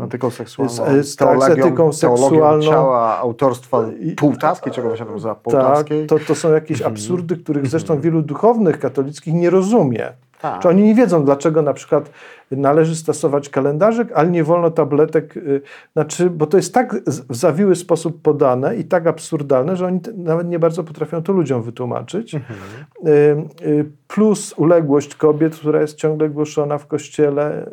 etyką 0.04 0.30
seksualną, 0.30 0.74
z, 0.74 1.08
z, 1.08 1.16
tak, 1.16 1.42
z 1.42 1.50
etyką 1.50 1.94
seksualną. 1.94 2.66
ciała, 2.66 3.18
autorstwa 3.18 3.84
półtaskiej, 4.18 4.74
czego 4.74 4.98
się 4.98 5.06
nazywa 5.06 5.36
półtaskiej. 5.36 6.08
Tak, 6.08 6.20
to, 6.20 6.26
to 6.26 6.36
są 6.36 6.54
jakieś 6.54 6.78
mhm. 6.78 6.94
absurdy, 6.94 7.38
których 7.38 7.68
zresztą 7.68 8.02
wielu 8.02 8.22
duchownych 8.22 8.80
katolickich 8.80 9.34
nie 9.34 9.50
rozumie. 9.50 10.14
Tak. 10.42 10.62
Czy 10.62 10.70
oni 10.70 10.84
nie 10.84 10.96
wiedzą, 10.96 11.26
dlaczego 11.26 11.62
na 11.62 11.74
przykład 11.74 12.12
należy 12.52 12.96
stosować 12.96 13.50
kalendarzyk, 13.50 14.12
ale 14.16 14.30
nie 14.30 14.44
wolno 14.44 14.72
tabletek, 14.72 15.38
y, 15.38 15.62
znaczy, 15.94 16.30
bo 16.30 16.46
to 16.46 16.58
jest 16.58 16.74
tak 16.74 16.96
w 17.30 17.36
zawiły 17.36 17.76
sposób 17.76 18.22
podane 18.22 18.76
i 18.76 18.84
tak 18.84 19.08
absurdalne, 19.08 19.76
że 19.76 19.86
oni 19.86 20.00
nawet 20.16 20.48
nie 20.48 20.60
bardzo 20.60 20.84
potrafią 20.84 21.24
to 21.24 21.34
ludziom 21.34 21.62
wytłumaczyć. 21.62 22.36
Mhm. 22.36 22.58
Y, 23.08 23.68
y, 23.68 23.86
plus 24.08 24.54
uległość 24.58 25.16
kobiet, 25.16 25.56
która 25.56 25.82
jest 25.82 25.98
ciągle 25.98 26.30
głoszona 26.30 26.78
w 26.78 26.88
kościele. 26.88 27.70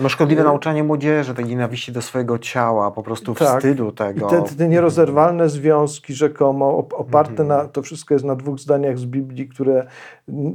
No 0.00 0.08
szkodliwe 0.08 0.44
nauczanie 0.44 0.84
młodzieży, 0.84 1.34
tej 1.34 1.44
nienawiści 1.44 1.92
do 1.92 2.02
swojego 2.02 2.38
ciała, 2.38 2.90
po 2.90 3.02
prostu 3.02 3.34
tak. 3.34 3.58
wstydu 3.58 3.92
tego. 3.92 4.26
I 4.26 4.30
te, 4.30 4.56
te 4.56 4.68
nierozerwalne 4.68 5.48
związki 5.48 6.14
rzekomo 6.14 6.88
oparte 6.92 7.42
mhm. 7.42 7.48
na, 7.48 7.64
to 7.64 7.82
wszystko 7.82 8.14
jest 8.14 8.24
na 8.24 8.36
dwóch 8.36 8.58
zdaniach 8.58 8.98
z 8.98 9.04
Biblii, 9.04 9.48
które 9.48 9.86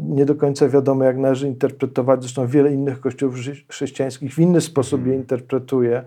nie 0.10 0.26
do 0.26 0.36
końca 0.36 0.70
wiadomo 0.70 1.04
jak 1.04 1.18
należy 1.18 1.48
interpretować. 1.48 2.22
Zresztą 2.22 2.48
wiele 2.48 2.74
innych 2.74 3.00
kościołów 3.00 3.38
chrześcijańskich 3.70 4.34
w 4.34 4.40
inny 4.40 4.62
sposób 4.62 5.00
je 5.00 5.14
mhm. 5.14 5.22
interpretuje. 5.22 6.04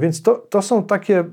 Więc 0.00 0.22
to, 0.22 0.34
to 0.34 0.62
są 0.62 0.82
takie 0.82 1.24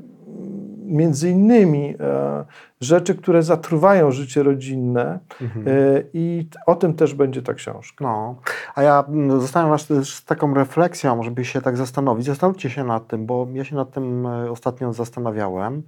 między 0.86 1.30
innymi 1.30 1.96
e, 2.00 2.46
rzeczy, 2.82 3.16
które 3.16 3.44
zatruwają 3.44 4.12
życie 4.12 4.44
rodzinne 4.44 5.20
mhm. 5.42 5.68
E, 5.68 5.72
i 6.14 6.50
o 6.66 6.76
tym 6.76 6.94
też 6.94 7.14
będzie 7.14 7.42
ta 7.42 7.54
książka. 7.54 8.06
No, 8.06 8.36
a 8.76 8.84
ja 8.84 9.04
mm, 9.08 9.42
zostawiam 9.42 9.70
Was 9.70 9.88
też 9.88 10.16
z 10.16 10.26
taką 10.26 10.54
refleksją, 10.54 11.24
żeby 11.24 11.46
się 11.46 11.62
tak 11.62 11.78
zastanowić. 11.78 12.26
Zastanówcie 12.26 12.70
się 12.70 12.84
nad 12.84 13.08
tym, 13.08 13.26
bo 13.26 13.48
ja 13.54 13.64
się 13.64 13.76
nad 13.76 13.92
tym 13.92 14.26
e, 14.26 14.52
ostatnio 14.52 14.94
zastanawiałem. 14.94 15.84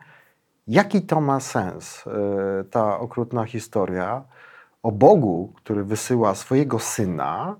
Jaki 0.67 1.01
to 1.01 1.21
ma 1.21 1.39
sens, 1.39 2.03
ta 2.71 2.99
okrutna 2.99 3.45
historia 3.45 4.23
o 4.83 4.91
Bogu, 4.91 5.53
który 5.55 5.83
wysyła 5.83 6.35
swojego 6.35 6.79
syna, 6.79 7.55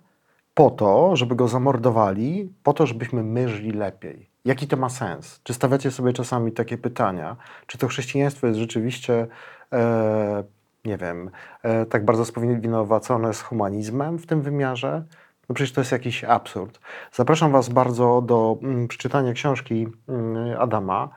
po 0.58 0.70
to, 0.72 1.15
żeby 1.15 1.36
go 1.36 1.48
zamordowali, 1.48 2.54
po 2.63 2.74
to, 2.74 2.86
żebyśmy 2.86 3.24
my 3.24 3.50
żyli 3.50 3.72
lepiej. 3.72 4.30
Jaki 4.46 4.67
to 4.67 4.78
ma 4.78 4.89
sens? 4.89 5.41
Czy 5.43 5.54
stawiacie 5.54 5.91
sobie 5.91 6.13
czasami 6.13 6.52
takie 6.52 6.78
pytania? 6.78 7.36
Czy 7.67 7.78
to 7.78 7.88
chrześcijaństwo 7.88 8.48
jest 8.48 8.60
rzeczywiście, 8.60 9.28
e, 9.74 10.43
nie 10.86 10.98
wiem, 10.98 11.30
e, 11.63 11.86
tak 11.86 12.06
bardzo 12.06 12.26
spowinowacone 12.26 13.34
z 13.34 13.41
humanizmem 13.41 14.20
w 14.20 14.26
tym 14.26 14.41
wymiarze? 14.41 15.04
No 15.50 15.56
przecież 15.56 15.74
to 15.74 15.82
jest 15.82 15.91
jakiś 15.91 16.24
absurd. 16.24 16.80
Zapraszam 17.12 17.52
Was 17.52 17.70
bardzo 17.70 18.22
do 18.22 18.58
mm, 18.63 18.88
przeczytania 18.88 19.34
książki 19.34 19.88
mm, 20.08 20.62
Adama 20.62 21.10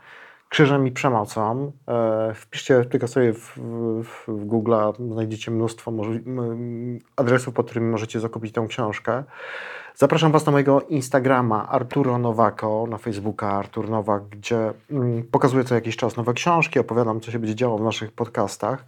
krzyżem 0.51 0.87
i 0.87 0.93
przemocą. 0.93 1.73
E, 1.89 2.35
wpiszcie 2.35 2.85
tylko 2.85 3.09
sobie 3.09 3.33
w, 3.33 3.59
w, 4.05 4.29
w 4.29 4.45
Google, 4.45 4.75
znajdziecie 5.13 5.51
mnóstwo 5.51 5.93
adresów, 7.17 7.55
pod 7.55 7.67
którymi 7.67 7.91
możecie 7.91 8.21
zakupić 8.21 8.55
tę 8.55 8.67
książkę. 8.69 9.25
Zapraszam 9.95 10.33
Was 10.33 10.47
na 10.47 10.53
mojego 10.53 10.81
Instagrama 10.81 11.69
Arturo 11.69 12.19
Nowako, 12.19 12.87
na 12.91 12.99
Facebooka 12.99 13.49
Artur 13.49 13.91
Nowak, 13.91 14.23
gdzie 14.29 14.73
mm, 14.91 15.23
pokazuję 15.23 15.65
co 15.65 15.75
jakiś 15.75 15.97
czas 15.97 16.17
nowe 16.17 16.35
książki, 16.35 16.79
opowiadam, 16.79 17.21
co 17.21 17.31
się 17.31 17.39
będzie 17.39 17.55
działo 17.55 17.79
w 17.79 17.83
naszych 17.83 18.13
podcastach. 18.13 18.85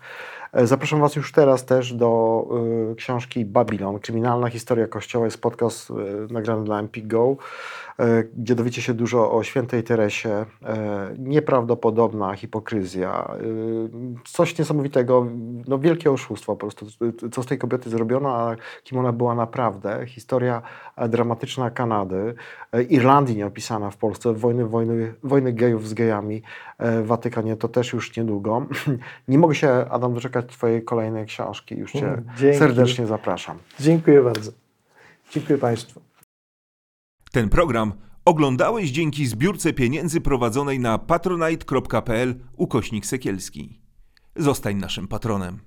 E, 0.53 0.67
zapraszam 0.67 1.01
Was 1.01 1.17
już 1.17 1.33
teraz 1.33 1.65
też 1.65 1.95
do 1.95 2.45
y, 2.93 2.95
książki 2.95 3.45
Babylon, 3.45 3.99
Kryminalna 3.99 4.49
historia 4.49 4.87
Kościoła. 4.87 5.25
Jest 5.25 5.41
podcast 5.41 5.91
y, 5.91 5.95
nagrany 6.33 6.65
dla 6.65 6.79
MP 6.79 7.01
Go. 7.01 7.37
E, 7.99 8.25
gdzie 8.37 8.55
dowiecie 8.55 8.83
się 8.83 8.95
dużo 8.95 9.33
o 9.33 9.43
świętej 9.43 9.83
Teresie. 9.83 10.31
E, 10.31 11.15
nieprawdopodobna 11.19 12.35
hipokryzja, 12.35 13.31
e, 13.35 13.39
coś 14.25 14.59
niesamowitego, 14.59 15.27
no 15.69 15.79
wielkie 15.79 16.11
oszustwo 16.11 16.53
po 16.53 16.61
prostu, 16.61 16.87
co 17.33 17.43
z 17.43 17.47
tej 17.47 17.59
kobiety 17.59 17.91
zrobiono, 17.91 18.37
a 18.37 18.57
kim 18.85 18.99
ona 18.99 19.13
była 19.13 19.35
naprawdę. 19.35 20.07
Historia 20.07 20.63
dramatyczna 21.09 21.71
Kanady, 21.71 22.35
Irlandii 22.89 23.37
nieopisana 23.37 23.91
w 23.91 23.97
Polsce, 23.97 24.33
wojny, 24.33 24.67
wojny, 24.67 25.15
wojny 25.23 25.53
gejów 25.53 25.89
z 25.89 25.95
gejami 25.95 26.43
w 26.79 27.07
Watykanie, 27.07 27.57
to 27.57 27.69
też 27.69 27.93
już 27.93 28.17
niedługo. 28.17 28.67
Nie 29.29 29.39
mogę 29.39 29.55
się, 29.55 29.69
Adam, 29.91 30.15
doczekać 30.15 30.42
Twojej 30.43 30.85
kolejnej 30.85 31.27
książki. 31.27 31.75
Już 31.75 31.93
Cię 31.93 32.23
Dzięki. 32.39 32.59
serdecznie 32.59 33.07
zapraszam. 33.07 33.59
Dziękuję 33.81 34.23
bardzo. 34.23 34.53
Dziękuję 35.31 35.59
Państwu. 35.59 36.01
Ten 37.33 37.49
program 37.49 37.93
oglądałeś 38.25 38.91
dzięki 38.91 39.27
zbiórce 39.27 39.73
pieniędzy 39.73 40.21
prowadzonej 40.21 40.79
na 40.81 40.99
patronite.pl 40.99 42.35
ukośnik 42.57 43.07
sekielski. 43.07 43.81
Zostań 44.37 44.77
naszym 44.77 45.09
patronem. 45.09 45.59